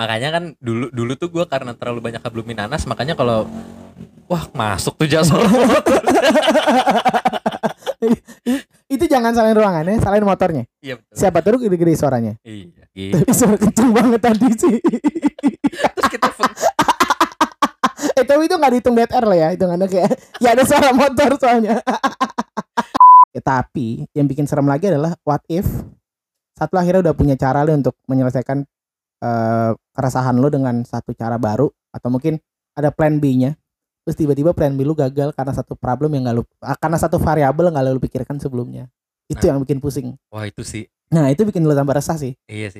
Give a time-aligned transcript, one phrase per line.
[0.00, 3.44] makanya kan dulu dulu tuh gue karena terlalu banyak hablum minanas makanya kalau
[4.24, 5.36] wah masuk tuh jasa
[8.90, 10.64] Itu jangan salahin ruangannya, salahin motornya.
[10.80, 12.32] iya betul Siapa tahu gede-gede suaranya.
[12.42, 13.12] iya gitu.
[13.20, 14.76] Tapi suara kenceng banget tadi sih.
[15.94, 16.28] terus kita
[18.16, 20.10] eh tapi itu nggak dihitung dead air lah ya, hitungannya kayak
[20.40, 21.78] ya ada suara motor soalnya.
[23.36, 25.68] ya, tapi yang bikin serem lagi adalah what if
[26.56, 28.64] satu akhirnya udah punya cara lu untuk menyelesaikan
[29.20, 32.40] eh, keresahan lu dengan satu cara baru atau mungkin
[32.74, 33.56] ada plan B-nya.
[34.04, 37.20] Terus tiba-tiba plan B lu gagal karena satu problem yang gak lu ah, karena satu
[37.20, 38.88] variabel yang gak lu pikirkan sebelumnya.
[39.28, 39.54] Itu Nah.
[39.54, 40.16] yang bikin pusing.
[40.32, 42.38] wah itu sih Nah, itu bikin lu tambah resah sih.
[42.46, 42.78] iya sih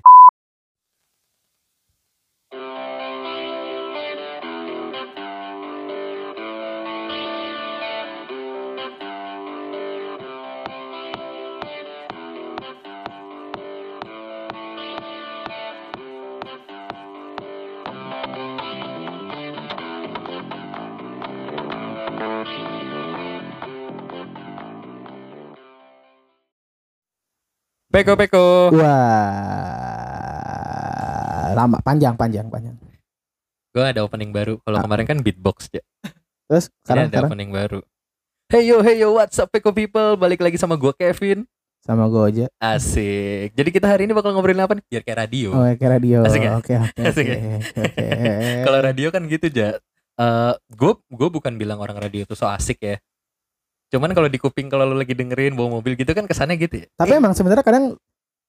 [27.91, 28.95] Peko Peko Wah.
[31.53, 32.77] Lama, panjang, panjang, panjang.
[33.71, 34.83] gue ada opening baru kalau Ah.
[34.83, 35.79] kemarin kan beatbox ya
[36.47, 37.79] Terus Ini sekarang ada sekarang opening baru
[38.47, 41.47] Hey yo hey yo what's up Peko people balik lagi sama gue Kevin
[41.81, 42.47] sama gue aja.
[42.61, 46.19] asik jadi kita hari ini bakal ngobrolin apa nih biar kayak radio Oh, kayak radio.
[46.23, 46.53] Asik ya?
[46.55, 47.39] Oke, oke, Asik ya?
[47.73, 48.07] Oke.
[48.67, 49.79] Kalau radio kan gitu ja.
[50.69, 52.99] gue gue bukan bilang orang radio itu so asik ya.
[53.91, 56.87] Cuman kalau di kuping kalau lu lagi dengerin bawa mobil gitu kan kesannya gitu ya.
[56.95, 57.85] Tapi emang sebenarnya kadang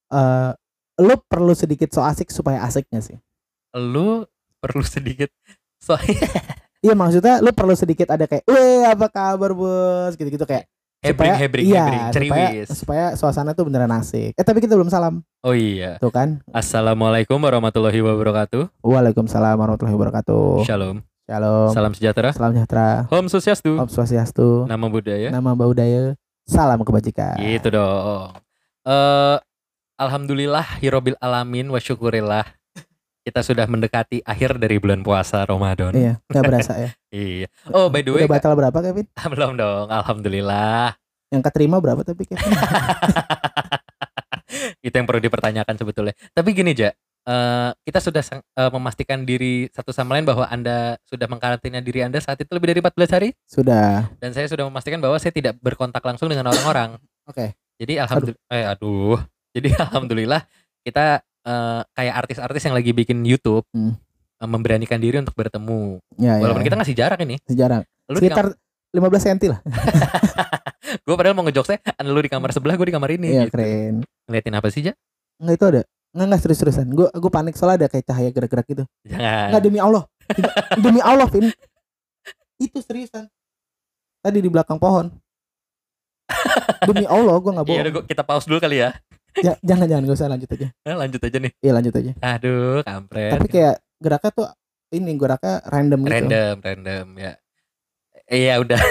[0.08, 0.50] eh
[0.98, 3.16] lu perlu sedikit so asik supaya asiknya sih.
[3.72, 4.22] lu
[4.58, 5.32] perlu sedikit
[5.76, 5.96] so
[6.84, 10.66] Iya maksudnya lu perlu sedikit ada kayak, weh apa kabar bos, gitu-gitu kayak
[10.98, 12.68] hebring supaya- hebring iya, hebring supaya, ceriwis.
[12.74, 14.34] supaya suasana tuh beneran asik.
[14.34, 15.98] Eh tapi kita belum salam, Oh iya.
[15.98, 16.42] tuh kan?
[16.50, 18.82] Assalamualaikum warahmatullahi wabarakatuh.
[18.82, 20.66] Waalaikumsalam warahmatullahi wabarakatuh.
[20.66, 21.06] Shalom.
[21.22, 21.70] Shalom.
[21.70, 22.34] Salam sejahtera.
[22.34, 23.06] Salam sejahtera.
[23.06, 23.78] Om Swastiastu.
[23.78, 24.66] Om Swastiastu.
[24.66, 25.28] Nama budaya.
[25.30, 26.18] Nama budaya.
[26.42, 27.38] Salam kebajikan.
[27.38, 28.34] Gitu dong.
[28.82, 29.38] Eh
[30.02, 32.42] alhamdulillah hirobil alamin wa syukurillah.
[33.22, 35.94] Kita sudah mendekati akhir dari bulan puasa Ramadan.
[35.94, 36.90] Iya, nggak berasa ya.
[37.14, 37.46] Iya.
[37.70, 39.06] Oh, by the way, Udah batal berapa Kevin?
[39.38, 39.86] belum dong.
[39.94, 40.98] Alhamdulillah.
[41.30, 42.50] Yang keterima berapa tapi Kevin?
[44.86, 46.18] itu yang perlu dipertanyakan sebetulnya.
[46.34, 46.90] Tapi gini ja,
[47.22, 52.18] eh, kita sudah eh, memastikan diri satu sama lain bahwa anda sudah mengkarantina diri anda
[52.18, 54.10] saat itu lebih dari 14 hari Sudah.
[54.18, 56.98] dan saya sudah memastikan bahwa saya tidak berkontak langsung dengan orang-orang.
[57.26, 57.54] Oke.
[57.78, 59.18] Jadi alhamdulillah, eh aduh,
[59.50, 60.42] jadi alhamdulillah
[60.82, 63.94] kita eh, kayak artis-artis yang lagi bikin YouTube Hmm.
[64.38, 66.02] eh, memberanikan diri untuk bertemu.
[66.18, 66.42] Ya, ya.
[66.42, 67.38] Walaupun kita ngasih jarak ini.
[67.46, 67.82] sejarah.
[68.10, 68.54] Lu Sekitar
[68.92, 69.60] 15 cm lah.
[71.06, 73.28] gue padahal mau ngejokesnya, lu di kamar sebelah, gue di kamar ini.
[73.32, 73.56] Iya, gitu.
[73.56, 73.94] keren.
[74.28, 74.92] Ngeliatin apa sih ja?
[75.40, 75.82] Enggak itu ada.
[76.12, 76.86] Enggak enggak serius-seriusan.
[76.88, 78.84] Gue gue panik soalnya ada kayak cahaya gerak-gerak gitu.
[79.02, 79.48] Jangan.
[79.48, 80.04] Enggak demi Allah.
[80.76, 81.48] Demi Allah, Vin.
[82.56, 83.26] Itu seriusan.
[84.20, 85.08] Tadi di belakang pohon.
[86.82, 87.82] Demi Allah, gue nggak Iya, bohong.
[87.82, 88.90] udah, gua- kita pause dulu kali ya.
[89.34, 90.68] Ja- jangan jangan gak usah lanjut aja.
[90.84, 91.52] Nah, lanjut aja nih.
[91.58, 92.12] Iya lanjut aja.
[92.20, 93.32] Aduh, kampret.
[93.32, 94.46] Tapi kayak geraknya tuh
[94.92, 96.12] ini geraknya random gitu.
[96.12, 97.32] random, random ya.
[98.26, 98.80] Iya udah.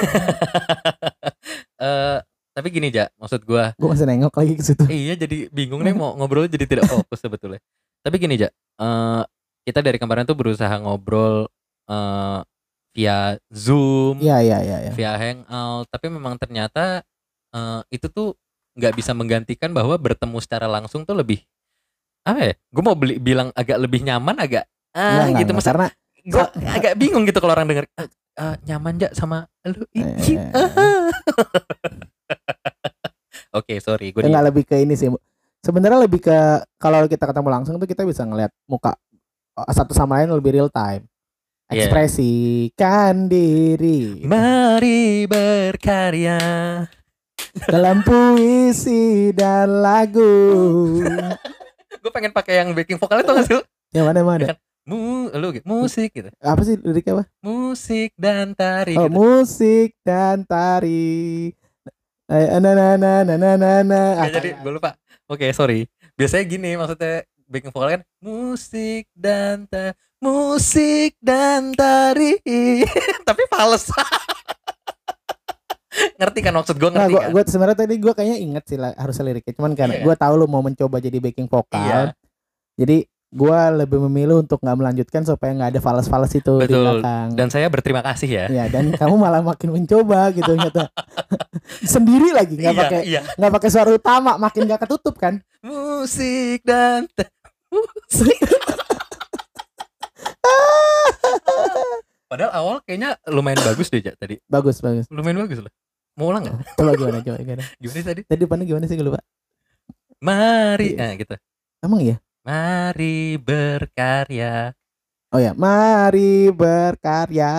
[1.81, 2.17] Eh,
[2.51, 4.83] tapi gini ja, maksud gua, Gue masih nengok lagi ke situ.
[4.87, 7.59] iya jadi bingung nih mau ngobrol jadi tidak fokus sebetulnya.
[8.01, 9.21] Tapi gini ja, eh,
[9.61, 11.47] kita dari kemarin tuh berusaha ngobrol
[11.87, 12.39] eh,
[12.91, 14.77] via Zoom, Iya iya iya.
[14.83, 14.91] iya.
[14.91, 17.01] via Hangout, tapi memang ternyata
[17.49, 18.35] eh, itu tuh
[18.75, 21.39] nggak bisa menggantikan bahwa bertemu secara langsung tuh lebih
[22.21, 22.53] apa ya?
[22.67, 25.87] Gue mau beli, bilang agak lebih nyaman, agak ah enggak, gitu masa karena
[26.21, 28.07] gue agak bingung gitu kalau orang denger "Eh,
[28.37, 30.51] eh, nyaman ja sama lu Ih, Eh.
[30.51, 31.07] ah."
[33.51, 35.11] oke sorry gue enggak lebih ke ini sih.
[35.61, 36.37] Sebenarnya lebih ke
[36.75, 38.97] kalau kita ketemu langsung tuh kita bisa ngeliat muka
[39.53, 41.05] uh, satu sama lain lebih real time.
[41.67, 41.87] Iya.
[41.87, 46.39] Ekspresikan diri mari berkarya
[47.65, 50.99] dalam puisi dan lagu.
[51.91, 53.61] gue pengen pakai yang backing vokalnya tuh gak sih?
[53.93, 54.47] Yang mana mana?
[54.81, 57.25] mu lu gitu, musik gitu Apa sih liriknya apa?
[57.39, 59.13] musik dan tari Oh, gitu.
[59.13, 61.53] musik dan tari.
[62.31, 63.99] Eh, Na na na na na na na.
[64.17, 64.95] Ah, jadi gue lupa
[65.27, 65.83] oke sorry
[66.15, 72.35] biasanya gini maksudnya backing vokal kan musik dan ta musik dan tari
[73.27, 73.87] tapi fals
[76.19, 78.77] ngerti kan maksud gue Nah, ngerti gua, kan gua sebenarnya tadi gua kayaknya inget sih
[78.79, 79.53] lah, harusnya liriknya.
[79.53, 80.03] Cuman karena Iya.
[80.07, 81.83] gua tahu lu mau mencoba jadi backing vokal.
[81.83, 82.01] Iya.
[82.79, 82.97] Jadi
[83.31, 86.83] gua lebih memilih untuk nggak melanjutkan supaya nggak ada fals-fals itu di Betul.
[86.99, 87.27] belakang.
[87.31, 90.91] dan saya berterima kasih ya Ya, dan kamu malah makin mencoba gitu nyata.
[91.95, 93.21] Sendiri lagi nggak iya, pakai iya.
[93.35, 95.39] nggak pakai suara utama, makin gak ketutup kan.
[95.61, 97.07] musik dan
[97.71, 98.35] musik
[102.27, 104.39] Padahal awal kayaknya lumayan bagus deh Jak tadi.
[104.45, 105.03] Bagus, bagus.
[105.07, 105.71] Lumayan bagus loh.
[106.15, 106.55] Mau ulang nggak?
[106.79, 107.63] Coba gimana, coba gimana.
[107.75, 108.21] Gimana tadi?
[108.23, 109.19] Tadi depannya gimana sih gue lupa.
[110.21, 110.99] Mari, Iya.
[111.01, 111.35] nah gitu.
[111.81, 112.15] Emang iya?
[112.41, 114.73] Mari berkarya
[115.31, 117.53] Oh ya, mari berkarya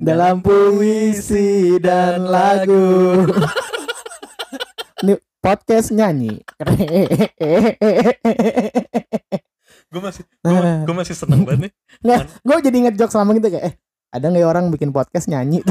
[0.00, 3.22] dalam puisi dan lagu.
[5.04, 6.42] Ini podcast nyanyi.
[9.92, 10.82] Gue masih, Nah.
[10.88, 11.72] gue masih seneng banget nih.
[12.02, 13.74] Nggak, gue jadi ngejok selama gitu kayak, eh,
[14.10, 15.62] ada nggak ya orang bikin podcast nyanyi?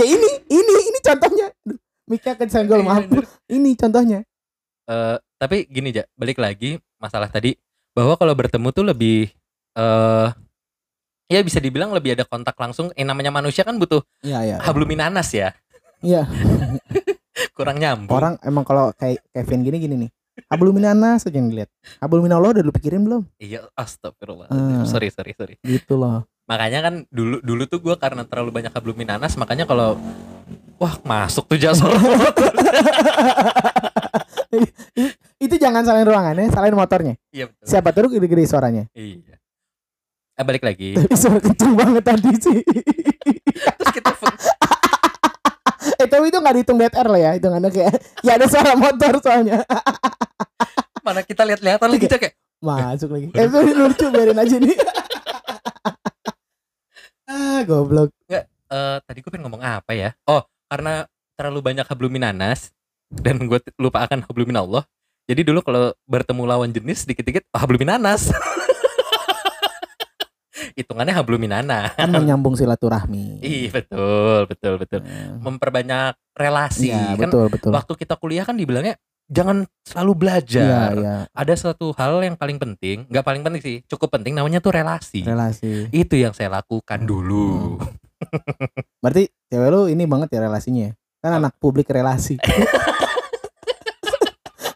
[0.00, 1.46] ya ini, ini, ini contohnya.
[2.10, 3.06] Mika kesenggol, maaf.
[3.06, 3.22] Iya,
[3.54, 4.18] Ini contohnya.
[4.90, 7.56] Eh, tapi gini Jak, balik lagi masalah tadi
[7.96, 9.32] bahwa kalau bertemu tuh lebih
[9.72, 10.28] eh
[11.32, 12.92] ya bisa dibilang lebih ada kontak langsung.
[12.92, 14.56] Eh namanya manusia kan butuh Iya, iya.
[14.60, 15.56] habluminanas ya.
[16.04, 16.28] Iya.
[17.56, 18.12] Kurang nyambung.
[18.12, 20.10] Orang emang kalau kayak Kevin gini gini nih.
[20.50, 21.70] Habluminanas aja yang dilihat.
[22.00, 23.22] Habluminallah udah lu pikirin belum?
[23.40, 24.48] Iya, astagfirullah.
[24.48, 24.84] Ah.
[24.88, 25.54] Sorry, sorry, sorry.
[25.64, 26.24] Gitu loh.
[26.48, 30.00] Makanya kan dulu dulu tuh gua karena terlalu banyak habluminanas, makanya kalau
[30.80, 31.92] wah masuk tuh jasor.
[35.40, 37.14] Itu jangan salahin ruangannya, salahin motornya.
[37.30, 37.64] Iya betul.
[37.68, 38.84] Siapa tuh gede-gede suaranya?
[38.96, 39.38] Iya.
[40.40, 40.94] Eh, balik lagi.
[40.98, 42.58] Tapi suara kenceng banget tadi sih.
[43.54, 44.10] Terus kita
[46.00, 47.92] eh tapi itu nggak dihitung DTR lah ya, hitungannya kayak
[48.24, 49.60] ya ada suara motor soalnya.
[51.04, 53.32] mana kita lihat-lihatan lagi kita kayak Masuk lagi.
[53.32, 54.76] Eh itu lucu biarin aja nih.
[57.28, 58.12] ah, goblok.
[58.28, 58.44] eh
[59.04, 60.12] tadi gue pengen ngomong apa ya?
[60.28, 62.70] Oh, karena terlalu banyak habluminanas
[63.10, 64.86] dan gue lupa akan habluminallah.
[65.26, 68.30] Jadi dulu kalau bertemu lawan jenis dikit-dikit oh, habluminanas.
[70.78, 71.90] Hitungannya habluminana.
[71.98, 73.42] Kan menyambung silaturahmi.
[73.42, 75.00] Iya betul, betul, betul.
[75.02, 75.42] Hmm.
[75.42, 76.94] Memperbanyak relasi.
[76.94, 77.70] Iya, kan betul, betul.
[77.74, 78.94] waktu kita kuliah kan dibilangnya
[79.30, 80.90] jangan selalu belajar.
[80.98, 84.74] iya, Ada satu hal yang paling penting, nggak paling penting sih, cukup penting namanya tuh
[84.74, 85.22] relasi.
[85.22, 85.86] relasi.
[85.94, 87.78] Itu yang saya lakukan dulu.
[88.98, 90.82] Berarti cewek lu ini banget ya relasinya.
[90.88, 90.92] ya?
[91.20, 92.36] Kan anak publik relasi.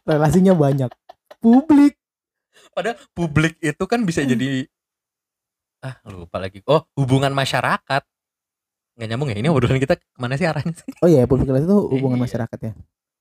[0.04, 0.90] Relasinya banyak.
[1.40, 1.96] Publik.
[2.76, 4.68] Padahal publik itu kan bisa jadi
[5.80, 6.60] ah lupa lagi.
[6.68, 8.02] Oh hubungan masyarakat.
[8.94, 10.92] Nggak nyambung ya ini obrolan kita ke mana sih arahnya sih?
[11.00, 12.24] Oh iya, public relation itu hubungan Iya.
[12.28, 12.72] masyarakat ya.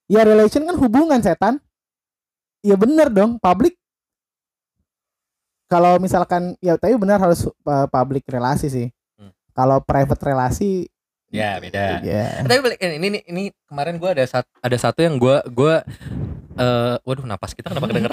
[0.06, 1.54] Ya relation kan hubungan setan.
[2.60, 3.76] Iya bener dong, public.
[5.68, 8.86] Kalau misalkan ya tapi benar harus uh, public relasi sih.
[9.54, 10.90] Kalau private relasi
[11.30, 11.98] Ya beda.
[12.00, 12.42] ya.
[12.42, 15.74] Tapi balik ini ini ini kemarin gue ada sat, ada satu yang gue gue
[16.54, 18.10] eh waduh napas kita kenapa kedenger?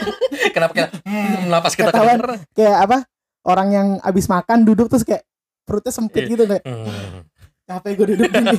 [0.56, 2.16] kenapa kita hmm, napas kita Ketahuan.
[2.16, 2.30] kedenger?
[2.52, 2.98] Kayak apa?
[3.42, 5.28] Orang yang abis makan duduk terus kayak
[5.62, 6.30] perutnya sempit Iya.
[6.30, 7.28] gitu kayak Hmm.
[7.64, 8.56] capek gue duduk gini.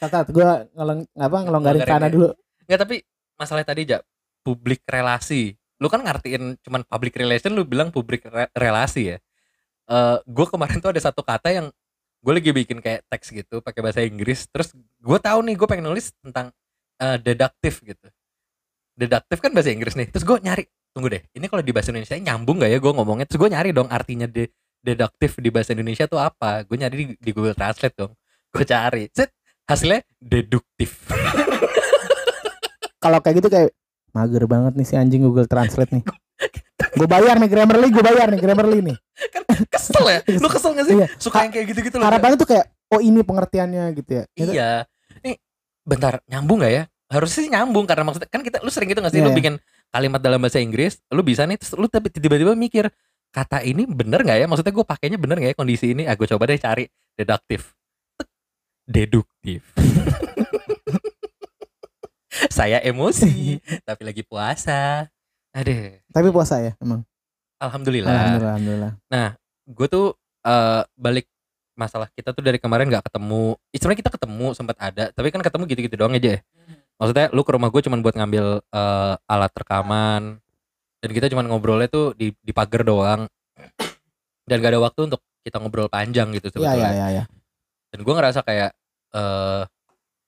[0.00, 2.10] Tatat, gue ngelong apa ngelonggarin celana ya.
[2.10, 2.28] dulu.
[2.64, 2.96] Nggak tapi
[3.36, 3.98] masalah tadi ja
[4.40, 5.54] publik relasi.
[5.78, 9.16] Lu kan ngartiin cuman public relation lu bilang publik re- relasi ya.
[9.90, 11.66] Eh gue kemarin tuh ada satu kata yang
[12.20, 15.90] gue lagi bikin kayak teks gitu pakai bahasa Inggris terus gue tahu nih gue pengen
[15.90, 16.54] nulis tentang
[17.02, 18.06] eh, deduktif gitu.
[18.94, 20.06] Deduktif kan bahasa Inggris nih.
[20.14, 20.62] Terus gue nyari
[20.94, 21.22] tunggu deh.
[21.34, 23.26] Ini kalau di bahasa Indonesia nyambung gak ya gue ngomongnya?
[23.26, 24.46] Terus gue nyari dong artinya de
[24.80, 26.62] deduktif di bahasa Indonesia tuh apa?
[26.64, 28.12] Gue nyari di, di Google Translate dong.
[28.52, 29.10] Gue cari.
[29.10, 29.34] Set,
[29.66, 31.08] hasilnya deduktif.
[33.02, 33.72] Kalau kayak gitu kayak
[34.12, 36.04] mager banget nih si anjing Google Translate nih.
[37.00, 38.96] gue bayar nih Grammarly, gue bayar nih Grammarly nih.
[39.34, 39.42] kan
[39.72, 40.20] kesel ya?
[40.36, 40.96] Lu kesel gak sih?
[41.00, 41.06] Iya.
[41.16, 44.24] suka yang kayak gitu-gitu loh Harapannya tuh kayak oh ini pengertiannya gitu ya.
[44.36, 44.70] Itu- iya.
[45.24, 45.40] Nih
[45.88, 46.82] bentar nyambung gak ya?
[47.08, 49.24] Harusnya sih nyambung karena maksudnya kan kita lu sering gitu gak sih?
[49.24, 49.38] Iya, lu iya.
[49.40, 49.54] bikin
[49.90, 52.86] kalimat dalam bahasa Inggris lu bisa nih terus lu tapi tiba-tiba mikir
[53.32, 54.46] kata ini bener gak ya?
[54.46, 55.56] Maksudnya gue pakainya bener gak ya?
[55.56, 56.04] Kondisi ini.
[56.04, 56.84] Ah gue coba deh cari.
[57.16, 57.72] Deduktif.
[58.84, 59.64] Deduktif.
[62.56, 65.08] Saya emosi tapi lagi puasa
[65.50, 67.02] aduh Tapi puasa ya emang.
[67.60, 69.30] alhamdulillah Alhamdulillah, alhamdulillah.
[69.68, 70.06] gue tuh
[70.42, 71.26] eh, balik
[71.76, 75.62] masalah kita tuh dari kemarin nggak ketemu sebenarnya kita ketemu sempat ada tapi kan ketemu
[75.68, 76.40] gitu-gitu doang aja ya.
[77.00, 80.22] maksudnya lu ke rumah gue cuman buat ngambil eh, alat rekaman
[81.00, 83.24] dan kita cuman ngobrolnya tuh di di pagar doang
[84.44, 87.24] dan gak ada waktu untuk kita ngobrol panjang gitu Iya, sebetulnya iya, iya, iya.
[87.92, 88.70] dan gue ngerasa kayak
[89.10, 89.62] eh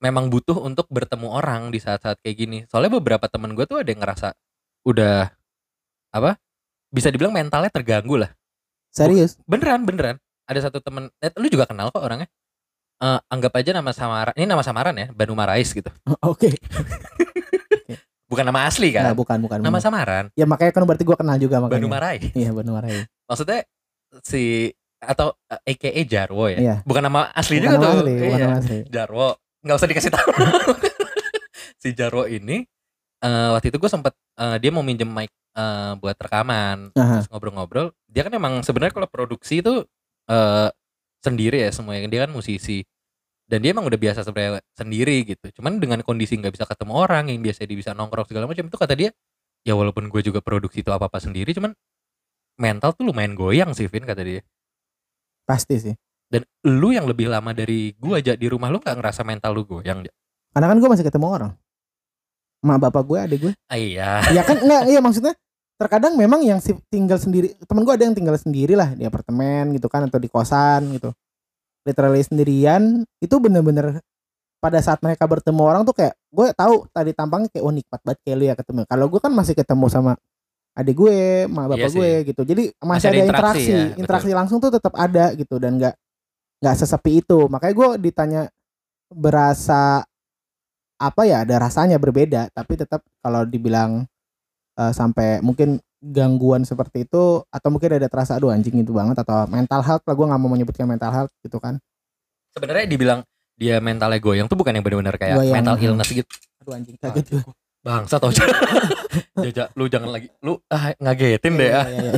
[0.02, 3.86] memang butuh untuk bertemu orang di saat-saat kayak gini soalnya beberapa temen gue tuh ada
[3.86, 4.34] yang ngerasa
[4.82, 5.30] udah
[6.10, 6.36] apa
[6.88, 8.30] bisa dibilang mentalnya terganggu lah
[8.88, 9.38] Serius?
[9.44, 12.28] beneran beneran ada satu temen eh, lu juga kenal kok orangnya
[12.98, 15.90] Eh, anggap aja nama samaran ini nama samaran ya Banu Marais gitu
[16.22, 16.54] Oke.
[18.30, 19.58] bukan nama asli Nah, kan bukan, bukan.
[19.58, 19.82] nama bukan.
[19.82, 21.76] samaran Ya makanya kan berarti gua kenal juga makanya.
[21.76, 23.02] Banu Marai Iya, Banu Marai.
[23.28, 23.66] maksudnya
[24.22, 26.74] si atau eh, AKA Jarwo ya Iya.
[26.82, 28.46] bukan nama asli Bukan juga nama tuh asli, bukan Iya.
[28.46, 28.78] nama asli.
[28.86, 29.26] Jarwo
[29.62, 30.30] nggak usah dikasih tahu.
[31.76, 32.62] si Jarwo ini
[33.22, 37.22] eh, waktu itu gue sempet eh, dia mau minjem mic eh, buat rekaman Aha.
[37.22, 39.86] terus ngobrol-ngobrol dia kan emang sebenarnya kalau produksi itu
[40.28, 40.68] eh,
[41.22, 42.82] sendiri ya semuanya dia kan musisi
[43.46, 47.30] dan dia emang udah biasa sebenarnya sendiri gitu cuman dengan kondisi nggak bisa ketemu orang
[47.30, 49.10] yang biasa dia bisa nongkrong segala macam itu kata dia
[49.62, 51.70] ya walaupun gue juga produksi itu apa apa sendiri cuman
[52.58, 54.42] mental tuh lumayan goyang sih Vin kata dia
[55.42, 55.94] Pasti sih.
[56.32, 59.68] dan lu yang lebih lama dari gue aja di rumah lu nggak ngerasa mental lu
[59.68, 60.00] goyang?
[60.54, 61.52] Karena kan gue masih ketemu orang.
[62.62, 63.52] Mak bapak gue, adik gue.
[63.66, 65.34] ah, iya ya kan enggak iya maksudnya
[65.74, 69.90] terkadang memang yang tinggal sendiri temen gue ada yang tinggal sendiri lah di apartemen gitu
[69.90, 71.10] kan atau di kosan gitu
[71.82, 73.98] literally sendirian itu bener-bener
[74.62, 78.18] pada saat mereka bertemu orang tuh kayak gue tahu tadi tampangnya kayak oh nikmat banget
[78.22, 80.12] kayak lu ya ketemu kalau gue kan masih ketemu sama
[80.78, 81.18] adik gue
[81.50, 81.98] mak bapak Iya sih.
[81.98, 84.00] gue gitu jadi masih, Masih ada ada interaksi interaksi ya, betul.
[84.06, 85.94] interaksi langsung tuh tetap ada gitu dan nggak
[86.62, 88.42] nggak sesepi itu makanya gue ditanya
[89.10, 90.06] berasa
[91.02, 94.06] apa ya ada rasanya berbeda tapi tetap kalau dibilang
[94.78, 99.46] eh, sampai mungkin gangguan seperti itu atau mungkin ada terasa aduh anjing itu banget atau
[99.50, 101.78] mental health lah gue nggak mau menyebutkan mental health gitu kan.
[102.54, 103.20] Sebenarnya dibilang
[103.54, 105.54] dia mentalnya goyang tuh bukan yang benar-benar kayak Goyang.
[105.62, 106.26] mental illness gitu.
[106.62, 107.42] Aduh anjing kaget gue
[107.82, 108.30] bangsa tau
[109.42, 111.86] Jaja lu jangan lagi lu ah ngagetin deh Iya, ah.
[111.90, 112.12] iya.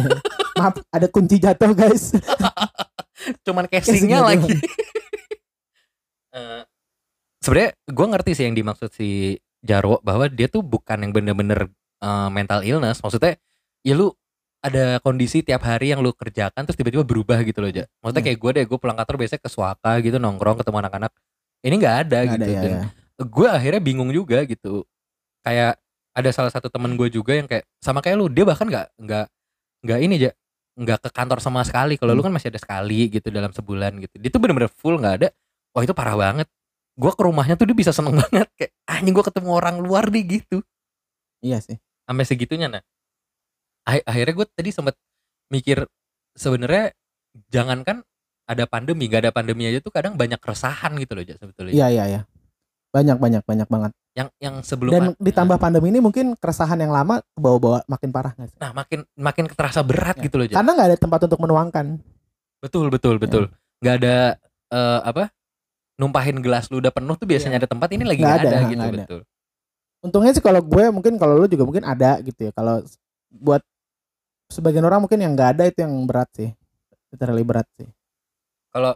[0.60, 2.12] maaf ada kunci jatuh guys.
[3.48, 4.52] Cuman Casingnya casingnya lagi.
[6.32, 6.64] Doang.
[7.44, 11.68] Sebenarnya gue ngerti sih yang dimaksud si Jarwo bahwa dia tuh bukan yang bener-bener
[12.00, 13.36] eh, mental illness maksudnya
[13.80, 14.12] ya lu
[14.60, 17.84] ada kondisi tiap hari yang lu kerjakan terus tiba-tiba berubah gitu loh Ja.
[18.00, 18.28] maksudnya Hmm.
[18.32, 21.12] kayak gue deh gue pulang kantor biasanya ke Suaka gitu nongkrong ketemu anak-anak
[21.60, 22.84] ini nggak ada Nggak gitu ada, ya, dan ya.
[23.20, 24.84] gue akhirnya bingung juga gitu
[25.40, 25.76] kayak
[26.14, 29.26] ada salah satu temen gue juga yang kayak sama kayak lu dia bahkan nggak nggak
[29.84, 30.30] nggak ini aja
[30.74, 32.32] nggak ke kantor sama sekali kalau lu Hmm.
[32.32, 35.28] kan masih ada sekali gitu dalam sebulan gitu dia tuh bener-bener full nggak ada
[35.72, 36.48] wah itu parah banget
[36.94, 38.46] gue ke rumahnya tuh dia bisa seneng banget.
[38.54, 40.62] Kayak anjing gue ketemu orang luar nih gitu.
[41.42, 41.76] Iya sih.
[42.06, 42.82] Sampai segitunya nah
[43.84, 44.96] Ah- akhirnya gue tadi sempat
[45.52, 45.84] mikir
[46.32, 46.96] sebenarnya
[47.52, 48.00] jangankan
[48.44, 51.72] ada pandemi gak ada pandemi aja tuh kadang banyak keresahan gitu loh sebetulnya.
[51.72, 52.20] Iya iya iya.
[52.94, 53.92] Banyak banyak banyak banget.
[54.14, 58.48] Yang yang sebelum dan ditambah pandemi ini mungkin keresahan yang lama bawa-bawa makin parah nggak
[58.54, 58.58] sih?
[58.62, 60.24] Nah makin makin terasa berat Ya.
[60.30, 60.62] gitu loh Ja.
[60.62, 61.86] karena nggak ada tempat untuk menuangkan.
[62.62, 63.50] Betul betul betul.
[63.82, 64.16] Nggak ada
[64.70, 65.28] eh, apa
[65.94, 68.82] numpahin gelas lu udah penuh tuh biasanya ada tempat ini lagi Nggak ada, ada, gitu
[68.82, 69.04] ada.
[69.06, 69.20] betul.
[70.04, 72.52] Untungnya sih kalau gue mungkin kalau lu juga mungkin ada gitu ya.
[72.52, 72.84] Kalau
[73.32, 73.62] buat
[74.52, 76.50] sebagian orang mungkin yang nggak ada itu yang berat sih.
[77.14, 77.88] Literally berat sih.
[78.74, 78.92] Kalau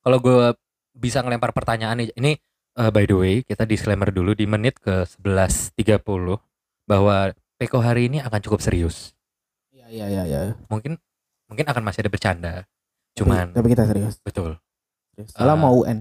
[0.00, 0.54] kalau gue
[0.96, 2.32] bisa ngelempar pertanyaan nih ini
[2.78, 6.00] eh, by the way kita disclaimer dulu di menit ke 11.30
[6.88, 9.12] bahwa Peko hari ini akan cukup serius.
[9.74, 10.40] Iya iya iya iya.
[10.70, 10.94] Mungkin
[11.50, 12.52] mungkin akan masih ada bercanda.
[12.62, 14.22] Tapi- cuman tapi, kita serius.
[14.22, 14.62] Betul
[15.18, 15.34] serius.
[15.34, 15.60] Soalnya Ah.
[15.60, 15.98] mau UN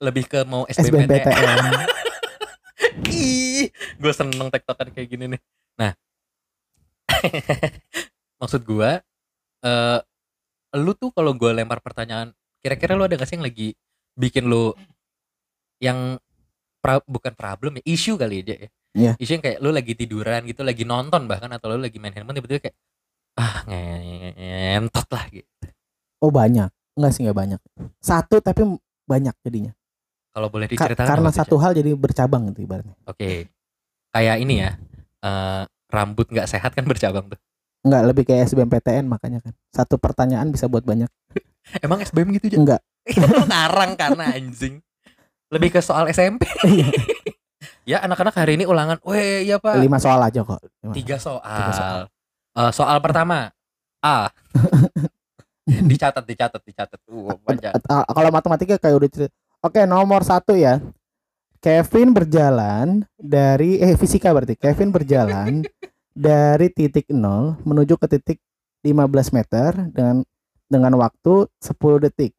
[0.00, 1.58] lebih ke mau SBMPTN
[3.10, 5.40] Ih, gue seneng tektokan kayak gini nih.
[5.76, 5.92] Nah,
[8.40, 8.90] maksud gue,
[9.60, 9.98] eh
[10.74, 13.74] lu tuh kalau gue lempar pertanyaan, kira-kira lu ada gak sih yang lagi
[14.14, 14.72] bikin lu
[15.78, 16.16] yang
[16.78, 18.68] pra- bukan problem ya, isu kali aja ya?
[18.90, 19.12] Iya.
[19.18, 22.38] Isu yang kayak lu lagi tiduran gitu, lagi nonton bahkan atau lu lagi main handphone
[22.38, 22.76] tiba-tiba kayak
[23.36, 25.46] ah ngentot lah gitu.
[26.20, 27.60] Oh banyak enggak sih nggak banyak
[27.98, 28.62] satu tapi
[29.04, 29.72] banyak jadinya
[30.30, 33.50] Kalau boleh Ka- diceritakan karena apa tuh, satu hal jadi bercabang gitu ibaratnya Oke.
[34.10, 34.70] Kayak ini ya.
[35.20, 37.38] eh rambut nggak sehat kan bercabang tuh.
[37.80, 41.10] Enggak lebih kayak SBMPTN makanya kan satu pertanyaan bisa buat banyak
[41.84, 42.58] Emang SBM gitu aja?
[42.58, 42.80] enggak
[43.50, 44.78] Ngarang karena anjing.
[45.48, 46.46] Lebih ke soal SMP.
[47.90, 49.02] ya anak-anak hari ini ulangan.
[49.02, 49.78] Weh, iya Pak.
[49.78, 50.94] lima soal aja kok Lima.
[50.94, 51.42] Tiga soal.
[51.42, 52.00] Tiga soal.
[52.52, 53.50] Eh, soal pertama
[54.00, 54.30] A.
[55.90, 57.00] dicatat, dicatat, dicatat.
[57.06, 57.68] Uh, baca.
[58.10, 59.34] Kalau matematika kayak udah cerita.
[59.60, 60.80] Oke, nomor satu ya.
[61.60, 64.56] Kevin berjalan dari eh fisika berarti.
[64.56, 65.60] Kevin berjalan
[66.16, 68.38] dari titik 0 menuju ke titik
[68.80, 70.24] 15 meter dengan
[70.70, 72.32] dengan waktu 10 detik.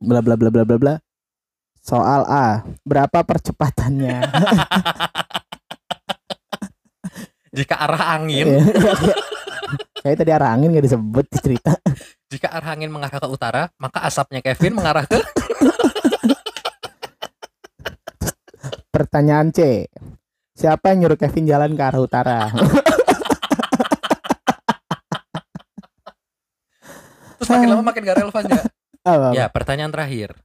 [0.00, 0.94] Bla bla bla bla bla bla.
[1.80, 4.20] Soal A, berapa percepatannya?
[7.56, 8.46] Jika arah angin,
[10.00, 11.72] Kayak tadi arah angin gak disebut di cerita.
[12.30, 15.18] Jika arah angin mengarah ke utara, maka asapnya Kevin mengarah ke
[18.90, 19.86] Pertanyaan C.
[20.54, 22.38] Siapa yang nyuruh Kevin jalan ke arah utara?
[27.38, 28.62] Terus makin lama makin gak relevan ya.
[29.34, 30.36] Ya, pertanyaan terakhir.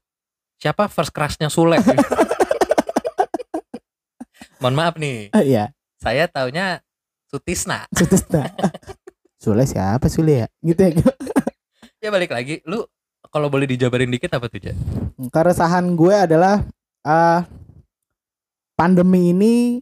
[0.58, 1.78] Siapa first crushnya Sule?
[4.64, 5.70] Mohon maaf nih, Iya.
[6.02, 6.82] saya taunya
[7.30, 7.86] Sutisna.
[7.94, 8.50] Sutisna.
[9.44, 10.48] Sule siapa Sule ya?
[10.64, 10.94] Gitu ya.
[12.06, 12.86] Ya balik lagi, lu
[13.34, 14.78] kalau boleh dijabarin dikit apa tuh, Ja?
[15.34, 16.62] Keresahan gue adalah
[17.02, 17.50] ah
[18.78, 19.82] pandemi ini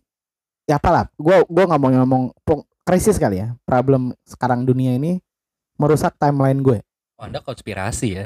[0.63, 2.23] ya apalah gue gue nggak mau ngomong
[2.87, 5.19] krisis kali ya problem sekarang dunia ini
[5.75, 6.79] merusak timeline gue
[7.19, 8.25] Oh, anda konspirasi ya.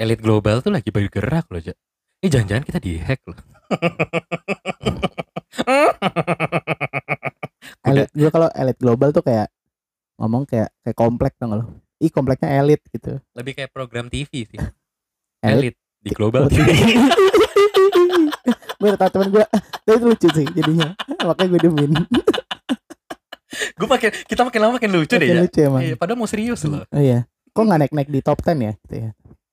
[0.00, 1.76] Elit global tuh lagi bergerak loh, Ja.
[2.24, 3.36] Ini jangan-jangan kita dihack loh.
[7.84, 9.52] Elit gue kalau elit global tuh kayak
[10.16, 11.64] ngomong kayak kayak komplek dong lo
[12.00, 14.60] ih kompleknya elit gitu Lebih kayak program TV sih.
[15.44, 15.76] Elit.
[16.00, 16.64] Di global TV.
[18.80, 19.44] tau temen gue
[19.82, 20.96] tapi itu lucu sih jadinya
[21.28, 21.90] makanya gue demin
[23.76, 25.42] gue makin kita makin lama makin lucu deh Makin ya.
[25.42, 26.84] lucu emang Iya, padahal mau serius loh.
[26.84, 29.10] oh iya kok nggak naik naik di top 10 ya gitu ya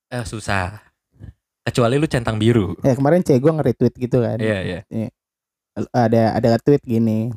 [0.07, 0.79] Eh, susah.
[1.61, 2.71] Kecuali lu centang biru.
[2.79, 5.09] ya kemarin cewek gue nge-retweet gitu kan Iya, iya.
[5.91, 7.27] ada ada tweet gini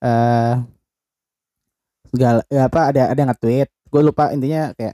[0.00, 0.54] eh
[2.08, 4.92] segala ya apa ada ada nge-tweet gue lupa intinya kayak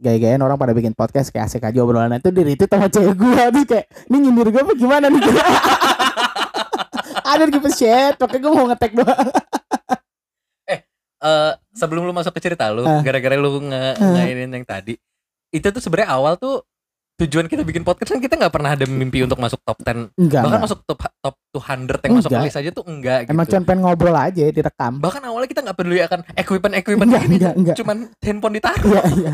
[0.00, 3.42] gaya-gayaan orang pada bikin podcast kayak asik aja obrolan itu di retweet sama cewek gue
[3.52, 5.20] terus kayak ini nyindir gue apa gimana nih
[7.30, 9.28] ada a shit pokoknya gue mau ngetek doang
[11.20, 13.04] Eh, sebelum lu masuk ke cerita lu, Ah.
[13.04, 14.16] gara-gara lu nge Ah.
[14.16, 14.96] ngainin yang tadi,
[15.52, 16.64] itu tuh sebenarnya awal tuh
[17.20, 20.40] tujuan kita bikin podcast kan kita nggak pernah ada mimpi untuk masuk top 10 enggak,
[20.40, 20.62] bahkan enggak.
[20.64, 22.44] masuk top top 200 yang masuk Enggak.
[22.48, 23.30] list aja tuh enggak gitu.
[23.36, 24.92] emang cuma pengen ngobrol aja direkam.
[25.02, 27.76] Bahkan awalnya kita nggak peduli akan equipment equipment enggak ini enggak enggak.
[27.76, 28.88] cuman handphone ditaruh.
[28.88, 29.32] Iya iya.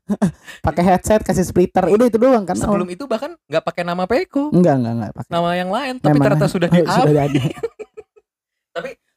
[0.66, 2.58] Pakai headset kasih splitter udah itu doang kan.
[2.58, 4.52] Sebelum itu bahkan nggak pakai nama Peko.
[4.52, 5.30] Enggak enggak enggak pakai.
[5.32, 7.40] Nama yang lain tapi Memang- ternyata sudah oh, di sudah ada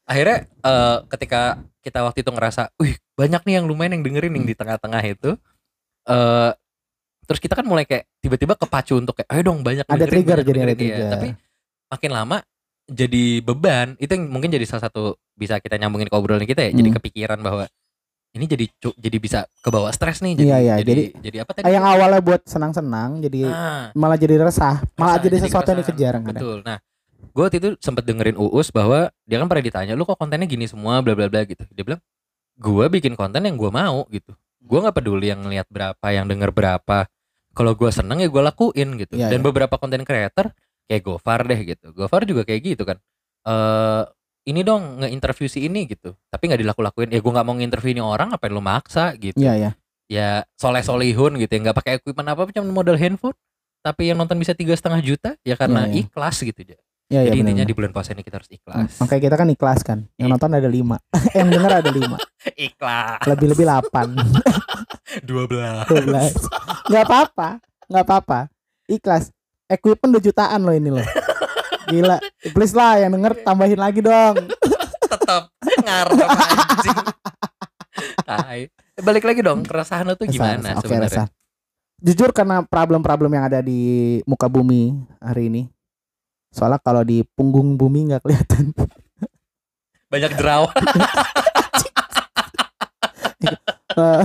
[0.07, 1.41] akhirnya eh, ketika
[1.83, 5.35] kita waktu itu ngerasa wih banyak nih yang lumayan yang dengerin yang di tengah-tengah itu
[6.07, 6.51] eh
[7.27, 10.33] terus kita kan mulai kayak tiba-tiba kepacu untuk kayak ayo dong banyak Ada dengerin, trigger
[10.33, 11.11] banyak jadi ada dengerin." Iya, trigger.
[11.11, 11.27] tapi
[11.87, 12.37] makin lama
[12.87, 15.03] jadi beban itu yang mungkin jadi salah satu
[15.33, 16.97] bisa kita nyambungin ke obrolan kita ya jadi Hmm.
[16.97, 17.67] kepikiran bahwa
[18.31, 21.63] ini jadi jadi bisa kebawa stres nih jadi Iya, iya, jadi, jadi- jadi apa tadi
[21.67, 25.79] yang awalnya buat senang-senang jadi Ah, malah jadi resah malah Resah, jadi jadi sesuatu yang
[25.81, 26.57] dikejar Betul.
[26.61, 26.77] Nah,
[27.33, 30.63] gue waktu itu sempet dengerin Uus bahwa dia kan pernah ditanya, lu kok kontennya gini
[30.63, 31.63] semua, bla bla bla gitu.
[31.69, 32.01] Dia bilang,
[32.55, 34.31] gue bikin konten yang gue mau gitu.
[34.59, 37.07] Gue nggak peduli yang lihat berapa, yang denger berapa.
[37.57, 39.17] Kalau gue seneng ya gue lakuin gitu.
[39.17, 39.45] Iya, Dan iya.
[39.49, 40.53] beberapa konten creator
[40.85, 41.89] kayak Gofar deh gitu.
[41.97, 43.01] Gofar juga kayak gitu kan.
[43.49, 44.03] Eh
[44.47, 46.13] ini dong nge-interview si ini gitu.
[46.29, 47.09] Tapi nggak dilaku-lakuin.
[47.11, 49.41] Ya gue nggak mau nge-interview ini orang, apa lu maksa gitu.
[49.41, 49.71] iya iya
[50.07, 51.59] Ya soleh solihun gitu ya.
[51.67, 53.35] Nggak pakai equipment apa cuma modal handphone.
[53.83, 55.99] Tapi yang nonton bisa tiga setengah juta ya karena Iya, iya.
[56.07, 56.77] ikhlas gitu aja.
[57.07, 58.91] Iya iya Jadi benar, intinya di bulan puasa ini kita harus Hmm, ikhlas.
[58.99, 60.33] makanya kita kan ikhlas kan yang Iya.
[60.33, 60.97] nonton ada lima
[61.37, 62.17] yang denger ada lima
[62.67, 63.21] ikhlas.
[63.25, 64.07] lebih lebih delapan
[65.23, 65.25] 12.
[65.25, 65.43] dua
[66.03, 66.33] belas
[66.85, 67.49] nggak apa-apa
[67.87, 68.39] nggak apa-apa
[68.85, 69.31] ikhlas
[69.65, 71.07] equipment 2 jutaan loh ini loh
[71.85, 72.19] gila
[72.51, 74.35] please lah yang denger tambahin lagi dong
[74.99, 75.47] Tetap
[75.79, 76.99] ngarep anjing.
[78.21, 78.59] Tai.
[78.97, 80.83] Balik lagi dong, keresahan lo tuh gimana resah.
[80.83, 81.07] sebenarnya?
[81.23, 81.27] resah
[81.97, 83.79] jujur karena problem-problem yang ada di
[84.23, 85.61] muka bumi hari ini
[86.49, 88.71] soalnya kalau di punggung bumi nggak kelihatan
[90.07, 90.71] Banyak jerawat.
[93.97, 94.23] Eh,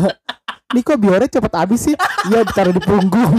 [0.75, 1.97] ini kok biornya cepet habis sih
[2.29, 3.33] iya ditaruh di punggung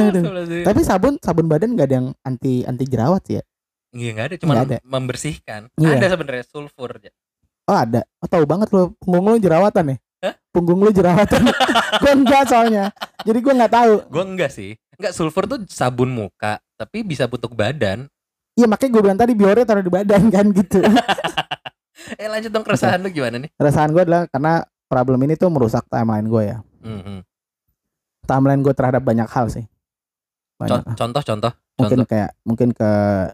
[0.00, 0.24] Aduh,
[0.64, 3.44] tapi sabun sabun badan nggak ada yang anti anti jerawat sih ya
[3.90, 4.78] Iya enggak ada, cuma Nggak ada.
[4.86, 5.60] membersihkan.
[5.74, 5.98] Iya.
[5.98, 6.90] Ada sebenarnya sulfur.
[7.66, 10.34] Oh ada oh tahu banget lo punggung lo jerawatan ya Hah?
[10.50, 11.48] punggung lo jerawatan
[12.02, 14.76] gue enggak soalnya jadi gue nggak tahu Gue enggak sih.
[14.94, 18.04] Enggak sulfur tuh sabun muka, tapi bisa untuk badan.
[18.52, 20.84] iya makanya gue bilang tadi biornya taruh di badan kan gitu
[22.20, 23.48] Eh lanjut dong keresahan lu gimana nih?
[23.54, 26.58] Keresahan gue adalah karena problem ini tuh merusak timeline gue ya.
[26.80, 27.22] Mhm.
[28.22, 29.64] Timeline gue terhadap banyak hal sih.
[30.56, 30.94] Banyak.
[30.94, 31.52] Contoh contoh.
[31.80, 32.12] mungkin Contoh.
[32.12, 32.90] kayak mungkin ke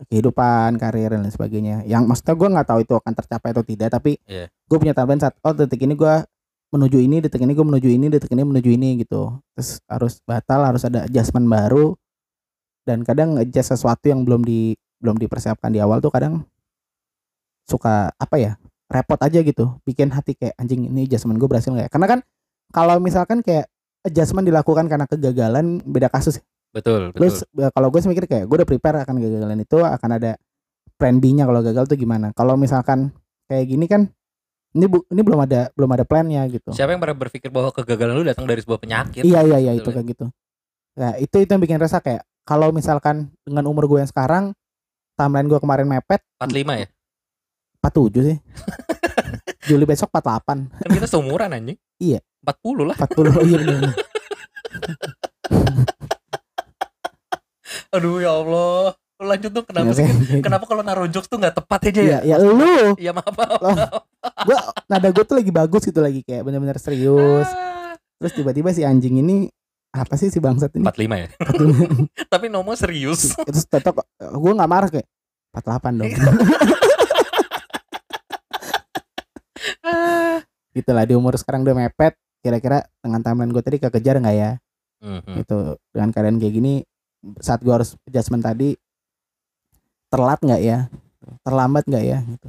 [0.06, 1.82] kehidupan, karir dan lain sebagainya.
[1.82, 4.46] Yang maksudnya gue nggak tahu itu akan tercapai atau tidak, tapi Iya.
[4.46, 6.14] gue punya timeline saat oh detik ini gue
[6.74, 9.36] menuju ini, detik ini gue menuju ini, detik ini menuju ini gitu.
[9.54, 11.94] Terus harus batal, harus ada adjustment baru.
[12.86, 16.46] Dan kadang adjust sesuatu yang belum di belum dipersiapkan di awal tuh kadang
[17.66, 18.52] suka apa ya
[18.86, 22.20] repot aja gitu bikin hati kayak anjing ini adjustment gue berhasil nggak ya karena kan
[22.70, 23.66] kalau misalkan kayak
[24.06, 26.38] adjustment dilakukan karena kegagalan beda kasus
[26.76, 27.32] Betul, betul.
[27.32, 30.36] s- ya, kalau gue mikir kayak gue udah prepare akan kegagalan itu akan ada
[31.00, 32.36] plan B-nya kalau gagal tuh gimana.
[32.36, 33.16] Kalau misalkan
[33.48, 34.12] kayak gini kan
[34.76, 36.68] ini bu, ini belum ada belum ada plannya gitu.
[36.76, 39.24] Siapa yang pernah berpikir bahwa kegagalan lu datang dari sebuah penyakit?
[39.24, 39.96] Iya iya iya itu Betul ya.
[39.96, 40.26] kayak gitu.
[41.00, 44.52] Nah itu itu yang bikin resah kayak kalau misalkan dengan umur gue yang sekarang
[45.16, 46.88] timeline gue kemarin mepet 45 ya?
[47.80, 48.36] 47 sih.
[49.66, 51.78] Juli besok 48 Kan kita seumuran anjing.
[51.98, 52.20] Iya.
[52.44, 52.94] 40 lah.
[52.94, 53.90] 40 oh iya bener.
[57.96, 58.94] Aduh ya Allah.
[59.16, 60.06] Lanjut dong kenapa Ya, sih?
[60.44, 62.18] Kenapa kalau naruh jokes tuh nggak tepat aja ya?
[62.18, 63.32] Iya ya lu Iya maaf.
[63.32, 63.60] maaf.
[64.38, 67.94] gue nada gue tuh lagi bagus gitu lagi kayak bener-bener serius Ah.
[68.16, 69.48] terus tiba-tiba si anjing ini
[69.88, 71.28] apa sih si bangsat ini 45 ya.
[72.32, 73.32] Tapi Nomo serius.
[73.48, 75.08] terus tetok gue nggak marah kayak
[75.54, 76.12] 48 dong
[79.82, 80.42] Ah.
[80.72, 84.52] gitu lah di umur sekarang udah mepet kira-kira dengan timeline gue tadi kekejar nggak ya
[84.98, 85.32] Mhm.
[85.38, 85.56] gitu
[85.90, 86.74] dengan keadaan kayak gini
[87.38, 88.76] saat gue harus adjustment tadi
[90.06, 90.78] telat nggak ya
[91.42, 92.48] terlambat nggak ya gitu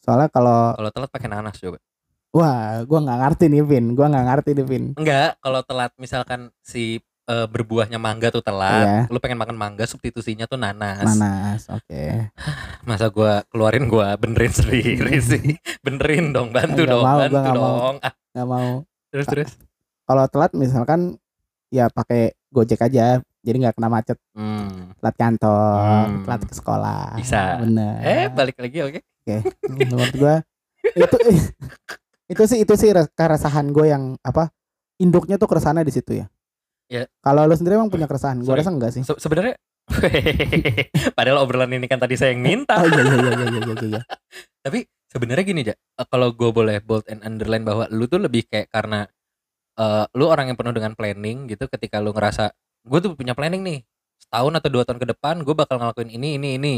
[0.00, 1.78] soalnya kalau Kalau telat pakai nanas coba.
[2.30, 6.40] wah gue nggak ngerti nih Vin gue nggak ngerti nih Vin Enggak, kalau telat misalkan
[6.60, 9.10] si eh, berbuahnya mangga tuh telat, Iya.
[9.10, 11.02] lu pengen makan mangga substitusinya tuh nanas.
[11.10, 12.30] nanas oke
[12.86, 15.58] Masa gua keluarin gua benerin sendiri sih.
[15.80, 17.54] Benerin dong, bantu Nggak dong, mau, bantu mau.
[17.56, 17.94] dong.
[17.98, 18.70] Ah, nggak mau
[19.08, 19.50] terus terus.
[20.04, 21.18] kalau telat misalkan
[21.66, 24.90] ya pakai gojek aja jadi nggak kena macet Hmm.
[24.98, 26.22] telat kantor Hmm.
[26.22, 27.62] telat ke sekolah Bisa.
[27.62, 29.00] bener Eh, balik lagi oke.
[29.68, 30.34] menurut gua
[30.88, 31.16] itu
[32.28, 34.50] itu sih itu sih res- keresahan gue yang apa
[34.96, 36.26] induknya tuh keresahannya di situ ya
[36.86, 37.06] Ya.
[37.16, 39.54] kalau lu sendiri emang punya keresahan gue rasa enggak sih Se- sebenarnya
[41.16, 42.74] padahal obrolan ini kan tadi saya yang minta.
[42.76, 44.02] oh iya iya iya iya iya iya, iya.
[44.64, 45.74] Tapi sebenarnya gini, Ja.
[46.04, 49.06] Kalau gue boleh bold and underline bahwa lu tuh lebih kayak karena
[49.76, 52.50] eh lu orang yang penuh dengan planning gitu ketika lu ngerasa
[52.86, 53.78] gue tuh punya planning nih.
[54.22, 56.74] Setahun atau dua tahun ke depan gue bakal ngelakuin ini ini ini.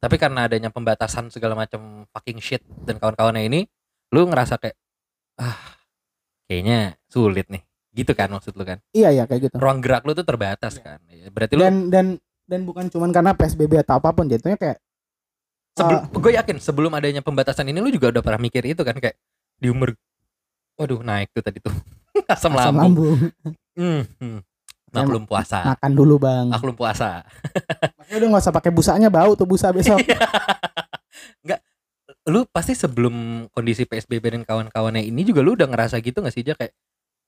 [0.00, 3.60] Tapi karena adanya pembatasan segala macam fucking shit dan kawan-kawannya ini
[4.10, 4.74] lu ngerasa kayak
[5.36, 5.76] ah
[6.48, 7.60] kayaknya sulit nih.
[7.92, 8.80] Gitu kan maksud lu kan?
[8.96, 9.54] Iya iya kayak gitu.
[9.60, 10.82] Ruang gerak lu tuh terbatas Iya.
[10.82, 10.98] kan?
[11.12, 12.06] Ya, berarti lu dan dan
[12.48, 14.78] dan bukan cuman karena psbb atau apa pun jatuhnya kayak
[15.76, 19.14] sebelum gue yakin sebelum adanya pembatasan ini lu juga udah pernah mikir itu kan kayak
[19.60, 19.94] di umur
[20.74, 21.70] waduh naik tuh tadi tuh.
[22.26, 23.16] Asam, asam lambung, lambung.
[23.78, 24.38] Hmm, hmm.
[24.90, 25.58] Maklum puasa.
[25.74, 26.46] makan dulu bang.
[26.50, 27.22] Maklum puasa.
[27.98, 30.02] Makanya udah nggak usah pakai busanya bau tuh busa besok.
[31.42, 31.60] Enggak
[32.28, 36.44] lu pasti sebelum kondisi PSBB dan kawan-kawannya ini juga lu udah ngerasa gitu gak sih
[36.44, 36.52] Ja?
[36.52, 36.76] Kayak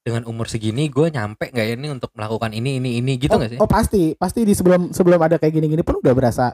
[0.03, 3.39] dengan umur segini gue nyampe nggak ya ini untuk melakukan ini ini ini gitu oh,
[3.39, 3.59] nggak sih?
[3.63, 4.19] oh pasti.
[4.19, 6.51] Pasti di sebelum sebelum ada kayak gini-gini pun udah berasa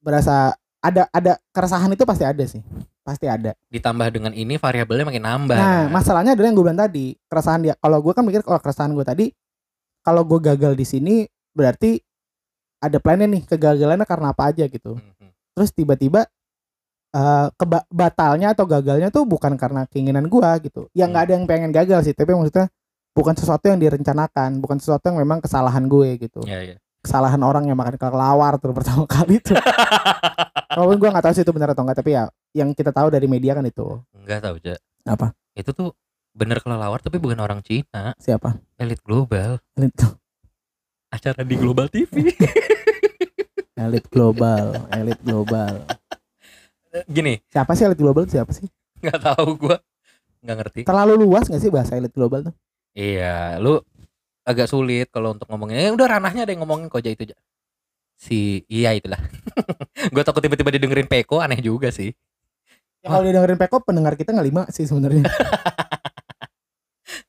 [0.00, 2.64] berasa ada ada keresahan itu pasti ada sih.
[3.04, 3.52] Pasti ada.
[3.68, 5.58] Ditambah dengan ini variabelnya makin nambah.
[5.58, 7.74] Nah, masalahnya adalah yang gue bilang tadi, keresahan dia.
[7.76, 9.26] Kalau gue kan mikir kalau keresahan gue tadi,
[10.02, 11.14] kalau gue gagal di sini
[11.50, 11.98] berarti
[12.78, 14.98] ada plannya nih kegagalannya karena apa aja gitu.
[14.98, 15.30] Hmm, hmm.
[15.54, 16.26] Terus tiba-tiba
[17.12, 20.88] eh keba- batalnya atau gagalnya tuh bukan karena keinginan gue gitu.
[20.92, 22.72] Ya nggak ada yang pengen gagal sih, tapi maksudnya
[23.12, 26.40] bukan sesuatu yang direncanakan, bukan sesuatu yang memang kesalahan gue gitu.
[26.42, 29.58] ya ya Kesalahan orang yang makan kelawar tuh pertama kali tuh.
[30.72, 32.24] Walaupun gue nggak tahu sih itu benar atau enggak, tapi ya
[32.56, 35.36] yang kita tahu dari media kan itu nggak tahu Ja apa?
[35.52, 35.92] itu tuh
[36.32, 38.56] bener kelelawar tapi bukan orang Cina Siapa?
[38.76, 40.08] elit global Itu.
[41.08, 42.08] acara di Global TV
[43.74, 45.82] Elit global, elit global.
[47.04, 48.24] gini Siapa sih elit global?
[48.24, 48.68] Siapa sih?
[48.98, 49.76] nggak tahu gua
[50.38, 52.54] nggak ngerti Terlalu luas gak sih bahasa elit global tuh?
[52.92, 53.80] iya lu
[54.42, 57.36] agak sulit kalau untuk ngomongin ya udah ranahnya ada yang ngomongin kok aja itu Ja.
[58.14, 59.18] si iya itulah
[60.14, 62.14] gue takut tiba-tiba didengerin Peko aneh juga sih
[62.98, 65.26] Ya, kalau dia dengerin Peko pendengar kita nggak lima sih sebenarnya.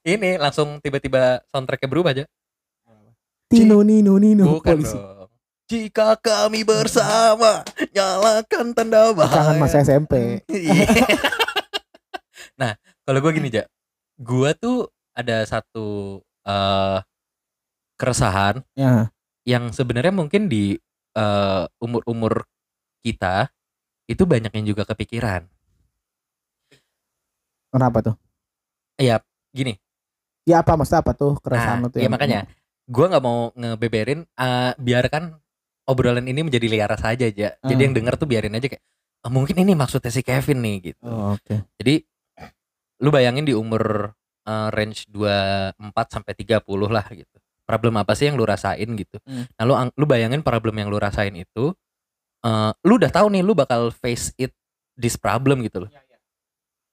[0.03, 2.25] ini langsung tiba-tiba soundtracknya berubah aja
[3.47, 4.97] Tino Nino Nino bukan polisi.
[4.97, 5.29] dong
[5.63, 7.63] jika kami bersama
[7.95, 10.43] nyalakan tanda Jangan bahaya masa SMP.
[12.59, 13.65] Nah, kalau gue gini, Ja.
[14.19, 16.99] Gue tuh ada satu eh
[17.97, 19.09] keresahan Ya,
[19.47, 20.77] yang sebenarnya mungkin di
[21.15, 22.45] eh, umur-umur
[23.01, 23.49] kita
[24.05, 25.47] itu banyak yang juga kepikiran.
[27.73, 28.15] kenapa tuh?
[29.01, 29.79] Iya, gini.
[30.43, 31.97] Ya apa maksudnya apa tuh keresahan Nah, tuh?
[31.97, 32.39] iya yang- makanya
[32.83, 35.39] gue nggak mau ngebeberin eh, biarkan
[35.83, 37.55] obrolan ini menjadi liar saja aja.
[37.55, 37.85] Jadi Hmm.
[37.85, 38.83] yang denger tuh biarin aja kayak
[39.23, 41.03] "Oh, mungkin ini maksudnya si Kevin nih gitu.
[41.03, 41.63] Oh, Oke.
[41.77, 42.03] Jadi
[42.99, 44.11] lu bayangin di umur
[44.43, 45.79] eh, range 24
[46.09, 47.31] sampai 30 lah gitu.
[47.63, 49.15] Problem apa sih yang lu rasain gitu.
[49.23, 49.47] Hmm.
[49.49, 51.71] Nah, lu lu bayangin problem yang lu rasain itu
[52.43, 54.51] eh lu udah tahu nih lu bakal face it
[54.93, 55.91] this problem gitu loh.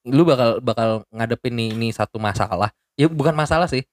[0.07, 2.71] Lu bakal bakal ngadepin nih ini satu masalah.
[2.99, 3.85] Ya bukan masalah sih.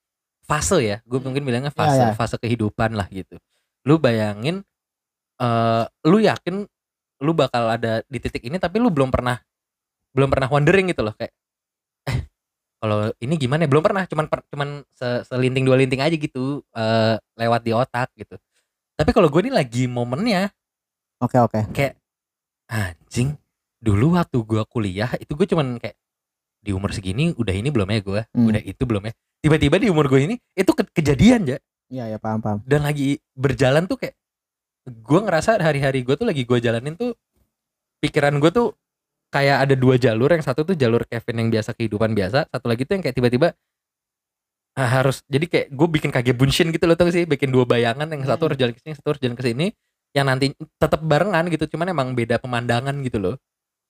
[0.47, 0.97] Fase ya.
[1.03, 2.15] Gue mungkin bilangnya fase Ya, ya.
[2.15, 3.37] fase kehidupan lah gitu.
[3.83, 4.63] Lu bayangin
[5.37, 6.65] eh lu yakin
[7.21, 9.37] lu bakal ada di titik ini tapi lu belum pernah
[10.13, 11.29] belum pernah wondering gitu loh kayak
[12.09, 12.25] eh
[12.81, 13.69] kalau ini gimana ya?
[13.69, 18.09] belum pernah cuman per- cuman se- selinting dua linting aja gitu eh lewat di otak
[18.17, 18.33] gitu
[18.97, 20.49] tapi kalau gue ini lagi momennya
[21.21, 21.61] Oke oke.
[22.69, 23.37] anjing
[23.77, 25.97] dulu waktu gue kuliah itu gue cuman kayak
[26.67, 28.51] di umur segini udah ini belum ya gue Hmm.
[28.51, 29.13] udah itu belum ya?
[29.39, 32.59] Tiba-tiba di umur gue ini itu ke- kejadian ya Iya ya paham paham.
[32.67, 34.13] dan lagi berjalan tuh kayak
[34.83, 37.15] gue ngerasa hari-hari gue tuh lagi gue jalanin tuh
[37.99, 38.75] pikiran gue tuh
[39.27, 40.27] kayak ada dua jalur.
[40.29, 42.47] Yang satu tuh jalur Kevin yang biasa kehidupan biasa.
[42.47, 43.55] Satu lagi tuh yang kayak tiba-tiba
[44.77, 47.25] Ah, harus jadi kayak gue bikin kage bunshin gitu loh tau gak sih?
[47.25, 48.53] Bikin dua bayangan yang satu Hmm.
[48.53, 49.65] harus jalan ke sini satu harus jalan ke sini
[50.13, 51.65] yang nanti tetap barengan gitu.
[51.67, 53.35] Cuman emang beda pemandangan gitu loh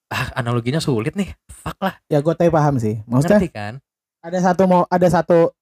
[0.08, 3.00] ah analoginya sulit nih fuck lah Ya gue tapi paham sih.
[3.04, 3.74] Maksudnya ngerti kan
[4.18, 5.52] ada satu mau ada satu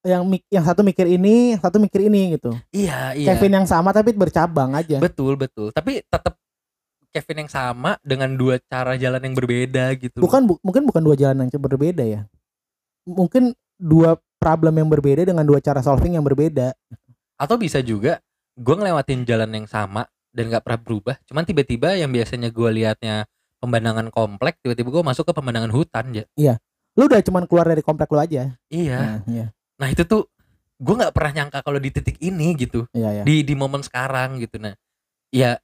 [0.00, 2.56] yang mik- yang satu mikir ini, yang satu mikir ini gitu.
[2.70, 4.96] iya iya Kevin yang sama tapi bercabang aja.
[4.96, 6.40] betul betul tapi tetap
[7.10, 11.14] Kevin yang sama dengan dua cara jalan yang berbeda gitu Bukan bu- mungkin bukan dua
[11.14, 12.24] jalan yang berbeda ya.
[13.02, 16.72] Mungkin dua problem yang berbeda dengan dua cara solving yang berbeda.
[17.36, 18.20] atau bisa juga
[18.52, 23.24] gue ngelewatin jalan yang sama dan nggak pernah berubah cuman tiba-tiba yang biasanya gue liatnya
[23.60, 26.56] pemandangan komplek tiba-tiba gue masuk ke pemandangan hutan ya
[26.98, 28.50] Lu udah cuman keluar dari komplek lu aja.
[28.72, 28.98] iya.
[28.98, 29.46] Nah, iya.
[29.78, 30.26] nah itu tuh
[30.80, 32.88] gue nggak pernah nyangka kalau di titik ini gitu.
[32.90, 33.24] Iya, iya.
[33.24, 34.58] di di momen sekarang gitu.
[34.58, 34.74] Nah
[35.30, 35.60] ya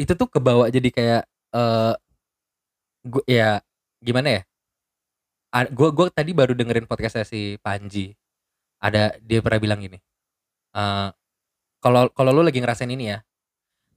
[0.00, 1.94] itu tuh kebawa jadi kayak eh
[3.04, 3.60] gue ya
[4.00, 4.42] gimana ya?
[5.70, 8.16] Gue gue tadi baru dengerin podcastnya si Panji.
[8.80, 10.00] Ada dia pernah bilang gini
[10.70, 11.08] eh
[11.82, 13.18] kalau kalau lu lagi ngerasain ini ya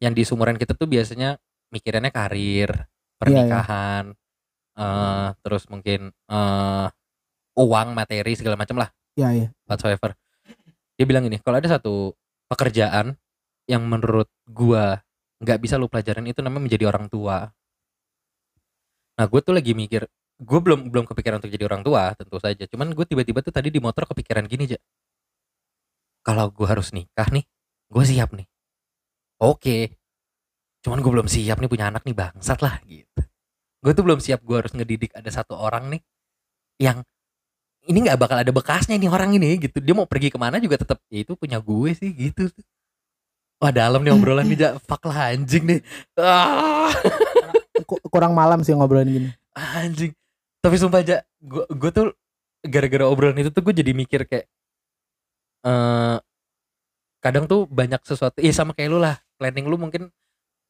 [0.02, 1.38] yang di sumuran kita tuh biasanya
[1.70, 2.70] mikirannya karir
[3.24, 4.06] pernikahan
[4.74, 6.88] eh terus mungkin eh
[7.54, 9.48] uang materi segala macam lah Iya, iya.
[9.70, 10.18] whatsoever.
[10.98, 12.18] Dia bilang ini, kalau ada satu
[12.50, 13.14] pekerjaan
[13.70, 15.06] yang menurut gua
[15.38, 17.52] nggak bisa lu pelajarin itu namanya menjadi orang tua.
[19.14, 20.10] Nah, gue tuh lagi mikir,
[20.42, 22.66] gue belum belum kepikiran untuk jadi orang tua, tentu saja.
[22.66, 24.80] Cuman gue tiba-tiba tuh tadi di motor kepikiran gini aja.
[26.26, 27.46] Kalau gue harus nikah nih,
[27.94, 28.48] gue siap nih.
[29.44, 29.94] Oke.
[30.82, 33.13] Cuman gue belum siap nih punya anak nih bangsat lah gitu.
[33.84, 36.02] Gue tuh belum siap gue harus ngedidik ada satu orang nih
[36.80, 37.04] yang
[37.84, 39.84] ini nggak bakal ada bekasnya nih orang ini gitu.
[39.84, 42.48] Dia mau pergi ke mana juga tetap ya itu punya gue sih gitu.
[43.60, 44.74] Wah dalam nih obrolan nih Jak.
[44.88, 45.80] fuck lah anjing nih.
[46.16, 46.92] Ah,
[47.84, 49.30] Ku- kurang malam sih ngobrolin gini.
[49.54, 50.16] anjing.
[50.64, 52.08] Tapi sumpah aja gue gue tuh
[52.64, 54.48] gara-gara obrolan itu tuh gue jadi mikir kayak
[55.64, 56.18] eh
[57.20, 60.12] kadang tuh banyak sesuatu iya sama kayak lu lah planning lu mungkin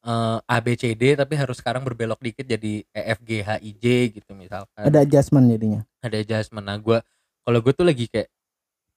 [0.04, 3.56] eh A B C D tapi harus sekarang berbelok dikit jadi E F G H
[3.64, 3.84] I J
[4.20, 4.84] gitu misalkan.
[4.84, 5.80] Ada adjustment jadinya.
[6.04, 6.64] ada adjustment.
[6.68, 7.00] Nah gue
[7.40, 8.28] kalau gue tuh lagi kayak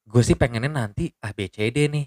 [0.07, 2.05] gue sih pengennya nanti ABCD nih.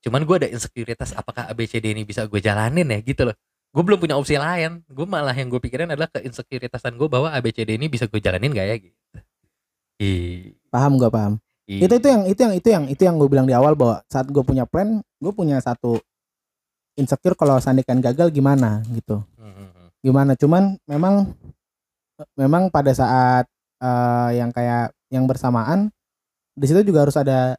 [0.00, 3.36] Cuman gue ada insekuritas apakah ABCD ini bisa gue jalanin ya gitu loh.
[3.76, 4.80] Gue belum punya opsi lain.
[4.88, 8.64] Gue malah yang gue pikirin adalah keinsekuritasan gue bahwa ABCD ini bisa gue jalanin gak
[8.64, 8.96] ya gitu.
[10.00, 11.40] Ih, Paham gua paham.
[11.68, 11.84] ih.
[11.84, 14.28] Itu itu yang itu yang itu yang itu yang gue bilang di awal bahwa saat
[14.28, 16.00] gue punya plan, gue punya satu
[16.96, 19.22] insecure kalau sandikan gagal gimana gitu.
[19.36, 19.88] Hmm, hmm, hmm.
[20.02, 20.32] Gimana?
[20.34, 21.36] Cuman memang
[22.34, 23.44] memang pada saat
[23.80, 25.92] eh, yang kayak yang bersamaan
[26.56, 27.54] di situ juga harus ada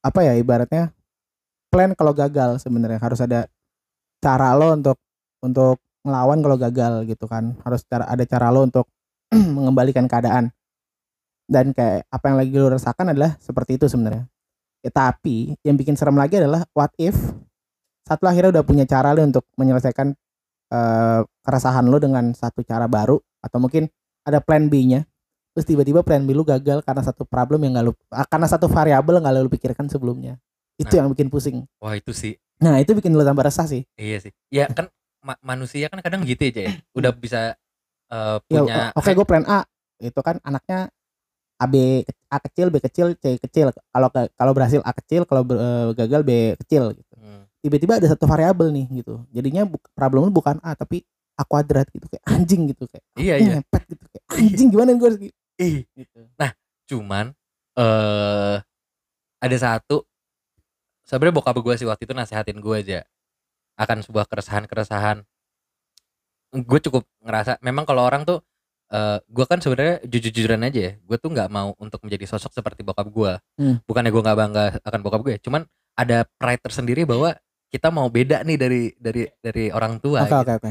[0.00, 0.96] apa ya ibaratnya
[1.68, 2.98] plan kalau gagal sebenarnya.
[2.98, 3.46] Harus ada
[4.18, 4.96] cara lo untuk
[5.44, 7.54] untuk ngelawan kalau gagal gitu kan.
[7.62, 8.88] Harus cara ada cara lo untuk
[9.56, 10.50] mengembalikan keadaan.
[11.50, 14.24] Dan kayak apa yang lagi lo rasakan adalah seperti itu sebenarnya.
[14.80, 17.12] Ya, tapi yang bikin serem lagi adalah what if
[18.10, 20.10] saat lo akhirnya udah punya cara lo untuk menyelesaikan
[20.74, 23.86] eh, keresahan lo dengan satu cara baru atau mungkin
[24.26, 25.06] ada plan B-nya.
[25.54, 28.66] Terus tiba-tiba plan B lu gagal karena satu problem yang gak lu ah, karena satu
[28.66, 30.42] variabel yang gak lu pikirkan sebelumnya.
[30.74, 31.06] Itu Nah.
[31.06, 31.66] yang bikin pusing.
[31.78, 32.34] Wah itu sih.
[32.58, 33.86] Nah itu bikin lu tambah resah sih.
[33.94, 34.32] Iya sih.
[34.50, 34.90] Ya kan
[35.22, 36.70] ma- manusia kan kadang gitu aja ya.
[36.98, 37.54] Udah bisa
[38.10, 39.62] eh, ya punya oke gue plan A.
[39.98, 40.90] Itu kan anaknya
[41.60, 43.74] A B A kecil B kecil C kecil.
[43.74, 46.30] Kalau kalau berhasil A kecil kalau eh, gagal B
[46.62, 47.14] kecil gitu.
[47.18, 47.49] Hmm.
[47.60, 49.24] Tiba-tiba ada satu variabel nih gitu.
[49.30, 51.04] Jadinya bu- problem lu bukan A tapi
[51.36, 52.04] A kuadrat gitu.
[52.08, 52.84] Kayak anjing gitu.
[52.84, 53.52] Kayak iya "Ih, iya.
[53.60, 54.04] ngepet gitu.
[54.08, 55.76] Kayak anjing gimana gue harus gi-" ih.
[55.94, 56.20] gitu.
[56.90, 57.32] Cuman
[57.76, 58.56] eh
[59.40, 60.04] ada satu
[61.02, 63.00] sebenarnya bokap gue sih waktu itu nasehatin gue aja
[63.76, 65.24] akan sebuah keresahan-keresahan.
[66.50, 68.42] Gue cukup ngerasa memang kalau orang tuh
[68.90, 70.92] eh gue kan sebenarnya jujur-jujuran aja ya.
[71.06, 73.78] Gue tuh nggak mau untuk menjadi sosok seperti bokap gue Hmm.
[73.86, 75.62] bukannya gue nggak bangga akan bokap gue cuman
[75.94, 77.36] ada pride tersendiri bahwa
[77.70, 80.36] kita mau beda nih dari dari dari orang tua oke gitu.
[80.42, 80.70] oke oke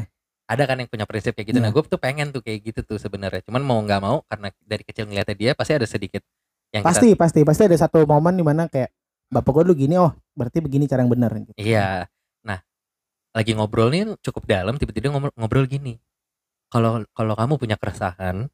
[0.50, 1.80] ada kan yang punya prinsip kayak gitu nah Iya.
[1.80, 5.08] gue tuh pengen tuh kayak gitu tuh sebenarnya cuman mau nggak mau karena dari kecil
[5.08, 6.20] ngeliatnya dia pasti ada sedikit
[6.70, 8.92] yang kita pasti pasti pasti ada satu momen di mana kayak
[9.30, 11.52] bapak gue dulu gini oh berarti begini cara yang benar gitu.
[11.60, 12.08] Iya.
[12.42, 12.58] Nah,
[13.36, 16.00] lagi ngobrol nih cukup dalam tiba-tiba ngobrol, ngobrol gini.
[16.70, 18.46] Kalau kalau kamu punya keresahan,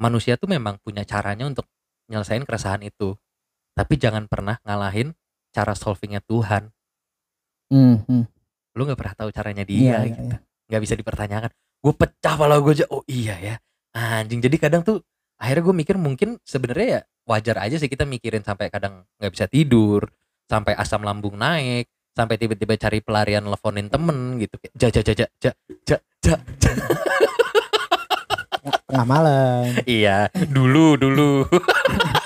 [0.00, 1.66] manusia tuh memang punya caranya untuk
[2.06, 3.16] nyelesain keresahan itu.
[3.72, 5.16] Tapi jangan pernah ngalahin
[5.52, 6.68] cara solvingnya Tuhan.
[7.72, 8.24] Hmm, hmm.
[8.76, 10.20] Lu nggak pernah tahu caranya dia iya, gitu.
[10.28, 10.36] iya.
[10.68, 11.50] Nggak bisa dipertanyakan.
[11.80, 12.86] Gue pecah pala gue aja.
[12.92, 13.54] Oh iya ya.
[13.96, 14.44] Anjing.
[14.44, 15.00] Jadi kadang tuh
[15.40, 19.48] akhirnya gue mikir mungkin sebenarnya ya wajar aja sih kita mikirin sampai kadang nggak bisa
[19.48, 20.04] tidur,
[20.46, 25.26] sampai asam lambung naik, sampai tiba-tiba cari pelarian teleponin temen gitu ja ja ja ja
[25.40, 25.52] ja
[25.88, 26.72] ja ja, ja.
[28.84, 31.48] tengah malam iya dulu dulu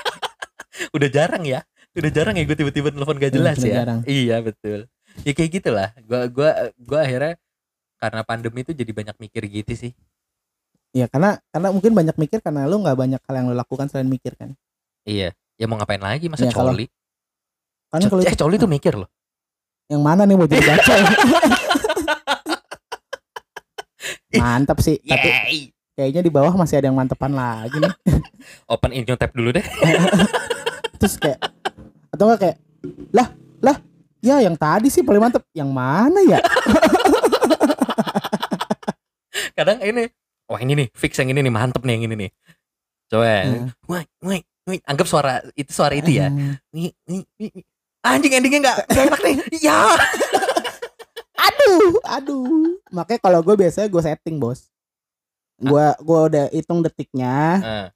[0.97, 1.63] udah jarang ya
[1.95, 4.01] udah jarang ya gue tiba-tiba telepon gak Iya, jelas udah ya jarang.
[4.11, 4.91] iya betul
[5.23, 7.35] ya kayak gitulah gua gua gua akhirnya
[7.97, 9.93] karena pandemi itu jadi banyak mikir gitu sih
[10.91, 14.09] Iya karena karena mungkin banyak mikir karena lu nggak banyak hal yang lu lakukan selain
[14.09, 14.57] mikir kan.
[15.05, 16.89] iya ya mau ngapain lagi masa kalau- coli
[17.87, 19.09] Kan Co- kalau eh itu- coli tuh mikir loh
[19.87, 20.99] yang mana nih mau jadi bacol?
[24.37, 25.01] Mantap sih.
[25.01, 25.59] Tapi Yeay.
[25.95, 27.93] kayaknya di bawah masih ada yang mantepan lagi nih.
[28.73, 29.65] open in tab dulu deh
[31.01, 31.41] Terus kayak
[32.11, 32.57] atau enggak kayak
[33.13, 33.29] lah
[33.61, 33.77] lah
[34.27, 35.47] ya yang tadi sih paling mantep.
[35.53, 36.39] Yang mana ya?
[39.53, 40.09] kadang ini
[40.47, 42.31] wah ini nih fix yang ini nih mantep nih yang ini nih
[43.07, 43.67] coba Hmm.
[43.87, 46.59] wah wah wah anggap suara itu suara itu ya Hmm.
[46.73, 47.65] Nih, nih, nih, nih.
[48.03, 49.81] anjing endingnya nggak nggak enak nih ya
[51.37, 52.81] Aduh, aduh.
[52.91, 54.67] Makanya kalau gue biasanya gue setting bos.
[55.57, 57.37] Gue gue udah hitung detiknya.
[57.61, 57.87] Eh,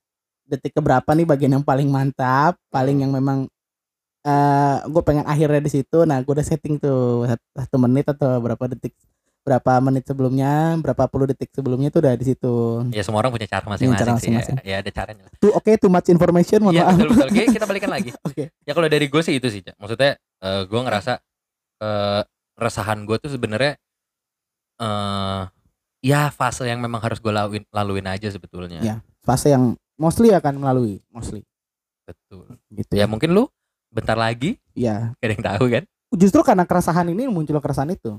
[0.47, 3.49] detik keberapa nih bagian yang paling mantap, paling yang memang
[4.20, 5.98] eh gue pengen akhirnya di situ.
[6.02, 8.92] Nah, gue udah setting tuh sat- satu menit atau berapa detik,
[9.40, 12.85] berapa menit sebelumnya, berapa puluh detik sebelumnya tuh udah di situ.
[12.90, 14.37] ya semua orang punya cara masing-masing cara sih ya.
[14.37, 14.56] masing-masing.
[14.62, 16.94] ya ada caranya lah Tuh oke, too much information, mohon Iya maaf.
[16.94, 18.44] betul betul Oke, kita balikan lagi Oke.
[18.61, 21.12] ya kalau dari gue sih itu sih maksudnya eh, gue ngerasa
[21.80, 22.22] eh
[22.54, 23.80] resahan gue tuh sebenarnya
[24.78, 25.42] eh
[26.02, 28.96] ya fase yang memang harus gue laluin laluin aja sebetulnya Iya.
[29.20, 31.44] Fase yang mostly akan melalui, mostly
[32.04, 33.06] betul gitu ya ya.
[33.06, 33.48] mungkin lu
[33.90, 35.12] bentar lagi Iya.
[35.14, 38.18] gak ada yang tahu kan Justru karena keresahan ini muncul keresahan itu.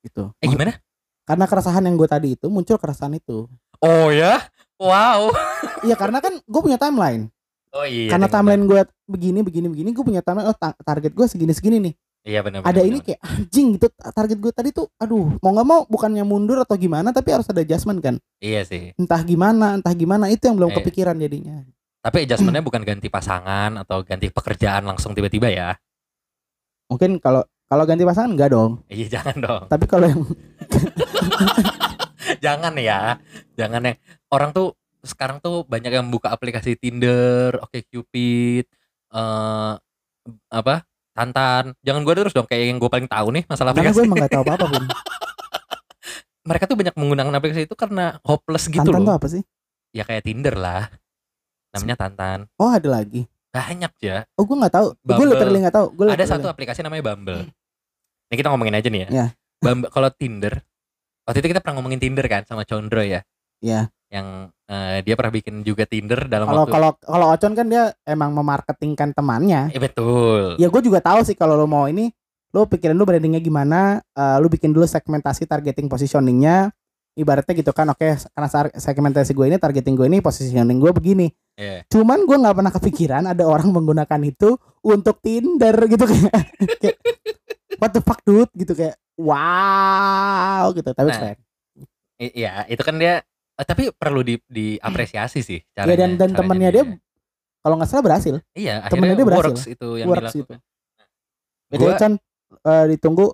[0.00, 0.32] Gitu.
[0.34, 0.80] eh gimana
[1.22, 3.44] Karena keresahan yang gue tadi itu muncul keresahan itu.
[3.78, 4.40] oh ya
[4.76, 5.28] wow
[5.86, 7.28] Iya, karena kan gue punya timeline.
[7.70, 11.22] oh iya karena timeline gue begini begini begini gue punya timeline oh ta- target gue
[11.24, 12.26] segini segini nih bener.
[12.26, 15.80] iya benar ada ini kayak anjing gitu target gue tadi tuh aduh mau nggak mau
[15.86, 20.26] bukannya mundur atau gimana tapi harus ada adjustment kan iya sih entah gimana entah gimana
[20.28, 20.76] itu yang belum Iya.
[20.82, 21.62] kepikiran jadinya
[22.00, 25.70] tapi adjustmentnya bukan ganti pasangan atau ganti pekerjaan langsung tiba-tiba ya
[26.88, 30.20] mungkin kalau kalau ganti pasangan enggak dong iya jangan dong tapi kalau yang
[32.44, 33.20] jangan ya
[33.54, 33.96] jangan yang
[34.32, 38.68] orang tuh sekarang tuh banyak yang buka aplikasi Tinder, Oke Cupid,
[39.16, 39.74] eh
[40.52, 40.84] apa
[41.16, 41.72] Tantan.
[41.80, 44.08] Jangan gue terus dong kayak yang gue paling tahu nih masalah karena gue aplikasi.
[44.08, 44.84] emang nggak tahu apa apa pun
[46.40, 49.16] Mereka tuh banyak menggunakan aplikasi itu karena hopeless gitu tantan tuh loh.
[49.16, 49.42] apa sih
[49.90, 50.86] Ya kayak Tinder lah.
[51.70, 52.38] Namanya Tantan.
[52.56, 54.22] oh ada lagi Banyak ya.
[54.34, 57.50] oh gue nggak tahu gue literally nggak tahu gue Ada satu aplikasi namanya Bumble.
[58.26, 59.08] Ini kita ngomongin aja nih ya.
[59.10, 59.26] Ya.
[59.58, 60.54] Bumble kalau Tinder
[61.22, 63.22] waktu itu kita pernah ngomongin Tinder kan sama Condro ya.
[63.58, 64.26] ya Yang
[64.64, 68.30] eh, dia pernah bikin juga Tinder dalam kalau waktu kalau kalau Ocon kan dia emang
[68.32, 70.54] memarketingkan temannya Eh, betul.
[70.56, 72.10] ya gue juga tahu sih kalau lo mau ini
[72.50, 76.70] lo pikirin dulu brandingnya gimana eh, lo bikin dulu segmentasi targeting positioningnya
[77.20, 81.28] ibaratnya gitu kan oke karena sar- segmentasi gue ini targeting gue ini positioning gue begini
[81.52, 81.84] Iya.
[81.86, 86.32] cuman gue nggak pernah kepikiran ada orang menggunakan itu untuk Tinder gitu kayak,
[86.78, 86.96] kayak
[87.76, 91.38] what the fuck dude gitu kayak wow gitu tapi Nah, keren
[92.16, 93.20] Iya, itu kan dia
[93.56, 95.96] eh, tapi perlu di diapresiasi sih ya caranya.
[95.98, 96.84] dan dan caranya temennya dia
[97.60, 99.48] kalau nggak salah berhasil Iya, temennya dia berhasil.
[99.50, 100.58] works itu yang Works dilakukan.
[101.66, 102.12] Btw Gua- Con
[102.62, 103.26] eh, ditunggu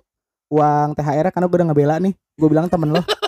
[0.49, 2.99] uang THR karena gue udah ngebela nih gue bilang temen lo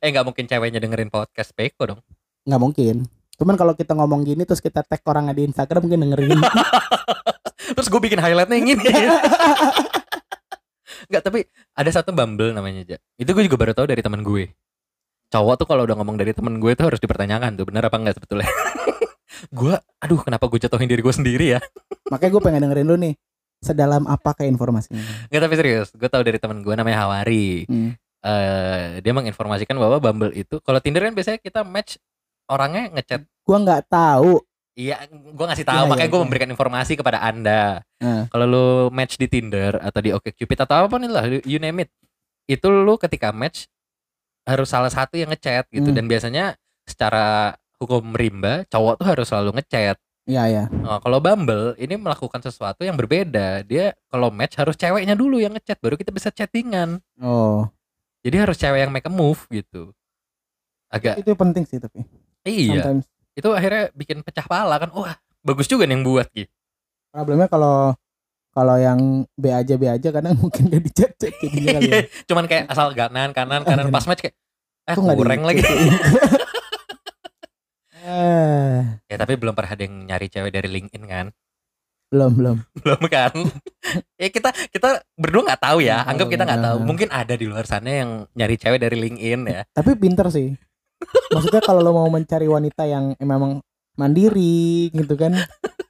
[0.00, 2.00] eh nggak mungkin ceweknya dengerin podcast Peko dong.
[2.44, 2.96] nggak mungkin
[3.34, 6.38] cuman kalau kita ngomong gini terus kita tag orangnya di Instagram mungkin dengerin
[7.74, 8.86] Terus gue bikin highlightnya yang ini.
[11.08, 12.96] Enggak, tapi ada satu Bumble namanya aja.
[13.16, 14.52] Itu gue juga baru tahu dari teman gue.
[15.32, 18.20] Cowok tuh kalau udah ngomong dari temen gue tuh harus dipertanyakan tuh benar apa enggak
[18.20, 18.46] sebetulnya.
[19.58, 21.60] gue, aduh kenapa gue jatuhin diri gue sendiri ya?
[22.12, 23.14] makanya gue pengen dengerin lu nih
[23.64, 25.00] sedalam apa kayak informasinya
[25.32, 27.64] Enggak tapi serius, gue tahu dari teman gue namanya Hawari.
[27.64, 27.96] Hmm.
[28.24, 32.00] Eh dia menginformasikan bahwa Bumble itu kalau Tinder kan biasanya kita match
[32.48, 34.40] orangnya ngechat gue nggak tahu
[34.74, 36.24] Iya, gue ngasih tahu Iya, makanya iya, gue iya.
[36.26, 37.78] memberikan informasi kepada anda.
[38.02, 38.26] Eh.
[38.26, 41.94] Kalau lu match di Tinder atau di OkCupid atau apa pun lah, you name it,
[42.50, 43.70] itu lu ketika match
[44.42, 45.96] harus salah satu yang ngechat gitu Hmm.
[46.02, 46.44] dan biasanya
[46.90, 49.94] secara hukum rimba cowok tuh harus selalu ngechat.
[50.26, 53.62] ya ya Nah, kalau Bumble ini melakukan sesuatu yang berbeda.
[53.62, 56.98] Dia kalau match harus ceweknya dulu yang ngechat baru kita bisa chattingan.
[57.22, 57.70] oh
[58.24, 59.92] Jadi harus cewek yang make a move gitu.
[60.88, 62.06] Agak itu penting sih tapi
[62.48, 62.80] iya.
[62.80, 63.04] sometimes
[63.36, 64.88] Itu akhirnya bikin pecah pala kan.
[64.96, 66.48] Wah, bagus juga nih yang buat gitu.
[67.14, 67.94] problemnya kalau
[68.54, 71.94] kalau yang B aja B aja kadang mungkin gak dicet cek jadinya kali ya.
[72.00, 72.00] Iya,
[72.32, 74.34] cuman kayak asal kanan kanan kanan pas match kayak
[74.88, 75.60] eh kurang lagi.
[78.04, 81.26] eh ya tapi belum pernah ada yang nyari cewek dari LinkedIn kan?
[82.14, 82.56] Belum belum
[82.86, 83.34] Belum kan?
[84.22, 86.06] ya kita kita berdua nggak tahu ya.
[86.06, 86.76] Anggap kita nggak tahu.
[86.86, 89.60] Mungkin ada di luar sana yang nyari cewek dari LinkedIn ya.
[89.76, 90.54] tapi pinter sih
[91.28, 93.58] maksudnya kalau lo mau mencari wanita yang memang
[93.94, 95.34] mandiri gitu kan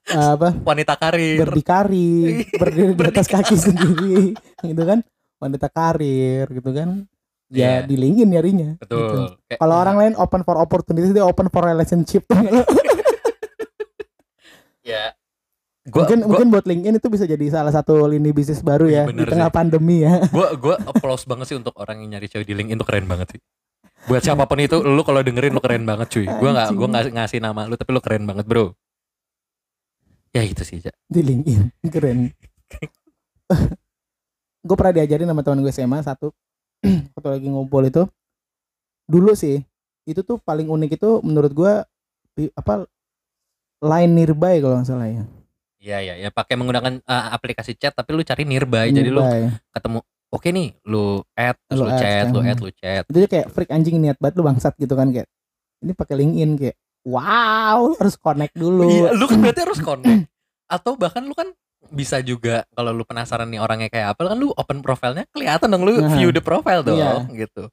[0.05, 1.41] Eh, apa Wanita karir.
[1.41, 5.01] berdikari berdiri di atas kaki sendiri gitu kan
[5.41, 7.09] wanita karir gitu kan
[7.49, 7.89] ya Iya.
[7.89, 9.01] di LinkedIn nyarinya Betul.
[9.01, 9.18] gitu.
[9.57, 12.29] Kalau orang lain open for opportunity dia open for relationship
[14.85, 15.16] ya
[15.87, 18.97] gua mungkin gua, mungkin buat LinkedIn itu bisa jadi salah satu lini bisnis baru Iya,
[18.97, 19.57] ya di bener tengah sih.
[19.57, 22.85] pandemi ya gua gua applause banget sih untuk orang yang nyari cewek di LinkedIn itu
[22.85, 23.41] keren banget sih.
[24.05, 26.24] Buat siapa pun itu lu kalau dengerin lu keren banget cuy.
[26.26, 28.72] Gua nggak gua nggak ngasih nama lu tapi lu keren banget, Bro.
[30.30, 30.91] Ya itu sih, Ja.
[31.07, 32.32] di LinkedIn keren
[34.64, 36.32] gue pernah diajarin sama teman gue SMA satu
[37.14, 38.03] waktu lagi ngumpul itu
[39.05, 39.61] dulu sih
[40.05, 41.72] itu tuh paling unik itu menurut gue
[42.35, 42.89] di- apa
[43.78, 45.24] line nearby kalau nggak salah ya
[45.85, 48.89] Iya iya ya pakai menggunakan uh, aplikasi chat tapi lu cari nearby.
[48.89, 49.53] Jadi lu Nearby.
[49.68, 49.99] ketemu
[50.30, 52.49] oke nih, lu add terus Lu lu, add, chat, lu kan.
[52.49, 53.03] add, lu chat.
[53.05, 55.28] itu tuh kayak freak anjing niat banget lu bangsat gitu kan kayak
[55.78, 60.24] ini pakai LinkedIn kayak wow lu harus connect dulu Iya, lu kan berarti harus connect.
[60.66, 61.53] Atau bahkan lu kan
[61.87, 65.85] bisa juga kalau lu penasaran nih orangnya kayak apa kan lu open profilnya kelihatan dong
[65.85, 66.16] lu Nah.
[66.16, 67.28] view the profile dong Iya.
[67.37, 67.68] gitu.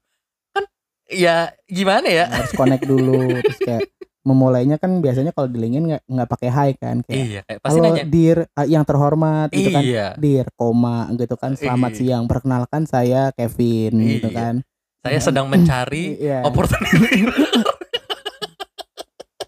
[0.52, 0.64] Kan
[1.08, 2.28] ya gimana ya?
[2.28, 3.80] harus connect dulu terus kayak
[4.22, 7.74] memulainya kan biasanya kalau di LinkedIn nggak nggak pakai hi kan kayak Iya, kayak pasti
[7.76, 8.04] halo nanya.
[8.04, 10.06] dear uh, yang terhormat gitu kan Iya.
[10.14, 11.52] Dir, koma gitu kan.
[11.52, 11.98] Selamat Iya.
[11.98, 12.24] siang.
[12.24, 14.36] Perkenalkan saya Kevin gitu Iya.
[14.36, 14.54] kan.
[15.02, 16.42] Saya sedang mencari Iya.
[16.42, 17.26] opportunity.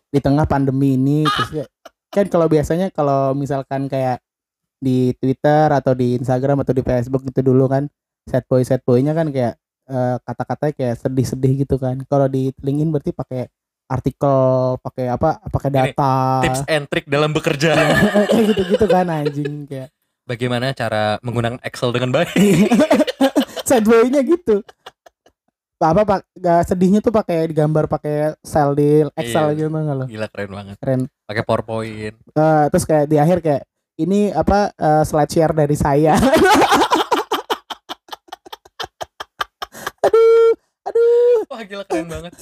[0.09, 1.71] Di tengah pandemi ini terus ya-
[2.09, 4.23] kan kalau biasanya kalau misalkan kayak
[4.77, 7.91] di Twitter atau di Instagram atau di Facebook itu dulu kan
[8.25, 11.99] set boy set boynya kan kayak eh, kata-katanya kayak sedih-sedih gitu kan.
[12.05, 13.51] Kalau di LinkedIn berarti pakai
[13.87, 14.39] artikel,
[14.79, 15.41] pakai apa?
[15.45, 16.15] Pakai Ini, data.
[16.41, 17.73] Tips and trick dalam bekerja.
[18.27, 19.89] kayak gitu-gitu kan anjing kayak
[20.25, 22.33] Bagaimana cara menggunakan Excel dengan baik?
[23.69, 24.61] sad boy-nya gitu
[25.77, 29.57] apa pak gak sedihnya tuh pakai digambar pakai sel di Excel Iya.
[29.59, 30.77] gitu nggak lo Gila keren banget.
[30.79, 32.17] keren Pakai PowerPoint.
[32.17, 36.17] Eh, terus kayak di akhir kayak ini apa eh, slide share dari saya
[40.05, 40.51] aduh
[40.85, 42.33] aduh Wah gila keren banget.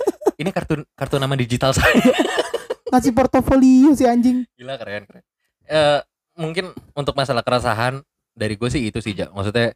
[0.42, 1.94] Ini kartu kartu nama digital saya.
[2.92, 5.24] ngasih portofolio si anjing Gila keren keren.
[5.64, 6.00] Eh
[6.36, 8.02] mungkin untuk masalah keresahan
[8.36, 9.30] dari gue sih itu sih Ja.
[9.32, 9.72] Maksudnya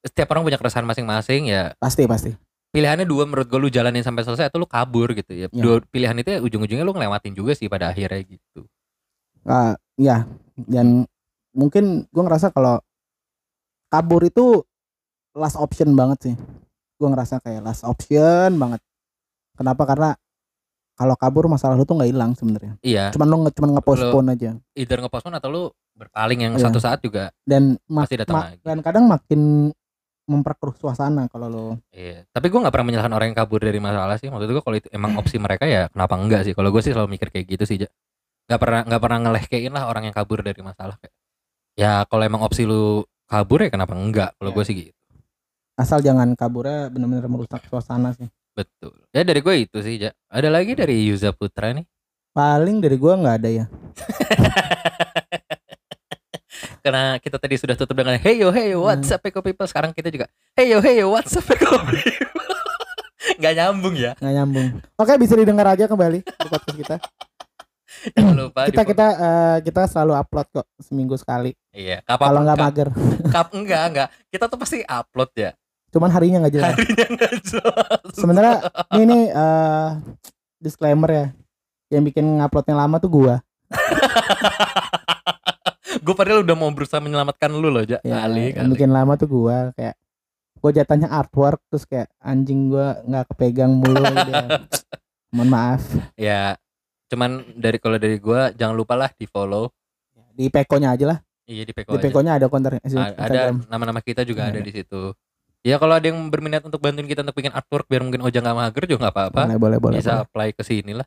[0.00, 2.32] setiap orang punya keresahan masing-masing ya pasti pasti
[2.72, 5.46] pilihannya dua menurut gue lu jalanin sampai selesai atau lu kabur gitu ya.
[5.50, 5.60] Ya.
[5.60, 8.64] Dua pilihan itu ya ujung-ujungnya lu ngelewatin juga sih pada akhirnya gitu.
[9.44, 10.24] Ah, ya
[10.54, 11.04] dan
[11.50, 12.78] mungkin gue ngerasa kalau
[13.90, 14.62] kabur itu
[15.34, 16.34] last option banget sih
[17.00, 18.80] gue ngerasa kayak last option banget
[19.60, 20.10] kenapa karena
[20.94, 24.50] kalau kabur masalah lu tuh nggak hilang sebenarnya Iya, cuman lu nge cuman nge-postpone aja
[24.74, 26.64] either nge-postpone atau lu berpaling yang Iya.
[26.66, 28.60] satu saat juga dan Pasti datang ma- lagi.
[28.62, 29.40] dan kadang makin
[30.24, 34.14] memperkeruh suasana kalau lo Iya, tapi gue nggak pernah menyalahkan orang yang kabur dari masalah
[34.14, 34.30] sih.
[34.30, 36.54] Maksud gue kalau itu emang opsi mereka ya kenapa enggak sih?
[36.54, 37.76] Kalau gue sih selalu mikir kayak gitu sih.
[38.46, 41.10] Gak pernah nggak pernah ngelehkein lah orang yang kabur dari masalah kayak.
[41.74, 44.30] Ya kalau emang opsi lu kabur ya kenapa enggak?
[44.36, 44.56] Kalau Iya.
[44.56, 44.92] gue sih gitu.
[45.74, 48.92] asal jangan kaburnya benar-benar merusak suasana sih Betul.
[49.08, 50.10] Ya dari gue itu sih, Ja.
[50.26, 51.84] Ada lagi dari Yuza Putra nih.
[52.30, 53.64] paling dari gua nggak ada ya
[56.80, 59.14] Karena kita tadi sudah tutup dengan Hey yo hey yo what's Hmm.
[59.14, 59.64] up Eko people.
[59.64, 62.22] Sekarang kita juga Hey yo hey yo what's up Eko people.
[63.36, 64.14] Gak nyambung ya.
[64.14, 66.94] nggak nyambung oke bisa didengar aja kembali di podcast kita
[68.10, 72.88] Jangan lupa kita kita eh, kita selalu upload kok seminggu sekali Iya, kalau nggak mager
[73.26, 74.08] kap enggak enggak.
[74.26, 75.50] Kita tuh pasti upload ya.
[75.90, 78.00] Cuman harinya nggak jelas Harinya enggak jelas.
[78.14, 78.54] sebenarnya
[78.92, 79.88] ini nih eh,
[80.56, 81.26] disclaimer ya
[81.90, 83.34] yang bikin nguploadnya lama tuh gua
[86.00, 87.98] gue padahal udah mau berusaha menyelamatkan lu loh, Ja.
[88.00, 88.72] ya kali, yang kali.
[88.72, 89.94] bikin lama tuh gua kayak
[90.56, 94.32] gua jatahnya artwork terus kayak anjing gua nggak kepegang mulu gitu
[95.30, 95.82] mohon maaf
[96.14, 96.54] Ya,
[97.06, 99.70] cuman dari kalau dari gua jangan lupa lah di follow.
[100.30, 101.90] di pekonya aja lah Iya di di Peko.
[101.92, 102.00] aja.
[102.00, 104.54] pekonya ada konter ada nama-nama kita juga Ada.
[104.54, 105.10] ada di situ.
[105.60, 108.56] Ya kalau ada yang berminat untuk bantuin kita untuk bikin artwork biar mungkin Oja nggak
[108.56, 109.40] mager juga nggak apa-apa.
[109.44, 110.24] boleh boleh boleh, Bisa boleh.
[110.24, 111.04] apply ke sini lah.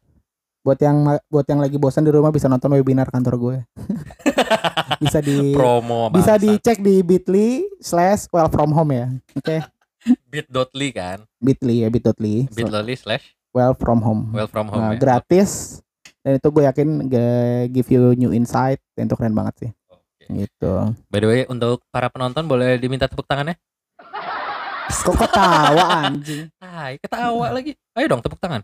[0.64, 0.96] buat yang
[1.28, 3.58] buat yang lagi bosan di rumah bisa nonton webinar kantor gue
[5.04, 6.40] bisa di Promo bisa bangsat.
[6.40, 9.58] dicek di bit.ly slash well from home ya oke
[10.32, 11.28] bit.ly kan.
[11.38, 15.04] bit.ly ya bit.ly bit.ly slash well from home well from home Nah, ya.
[15.04, 15.84] gratis
[16.24, 16.88] dan itu gue yakin
[17.68, 20.48] give you new insight dan itu keren banget sih Oke.
[20.48, 20.74] gitu
[21.12, 23.60] By the way untuk para penonton boleh diminta tepuk tangannya?
[24.86, 27.72] Kok ketawa anjing Hai, ketawa lagi.
[27.94, 28.62] Ayo dong tepuk tangan.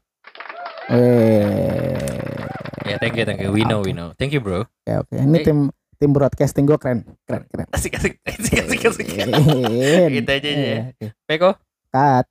[0.89, 2.47] eh
[2.84, 3.53] Ya, thank you, thank you.
[3.53, 4.17] We know, we know.
[4.17, 4.65] Thank you, bro.
[4.65, 5.45] oke oke ini Eh.
[5.45, 9.05] tim tim broadcasting gue keren keren keren Asik, asik, asik, asik, asik.
[9.05, 10.09] Keren.
[10.09, 10.57] Itu aja ya.
[10.57, 11.07] Iya, oke.
[11.24, 11.49] Peko,
[11.89, 12.26] cut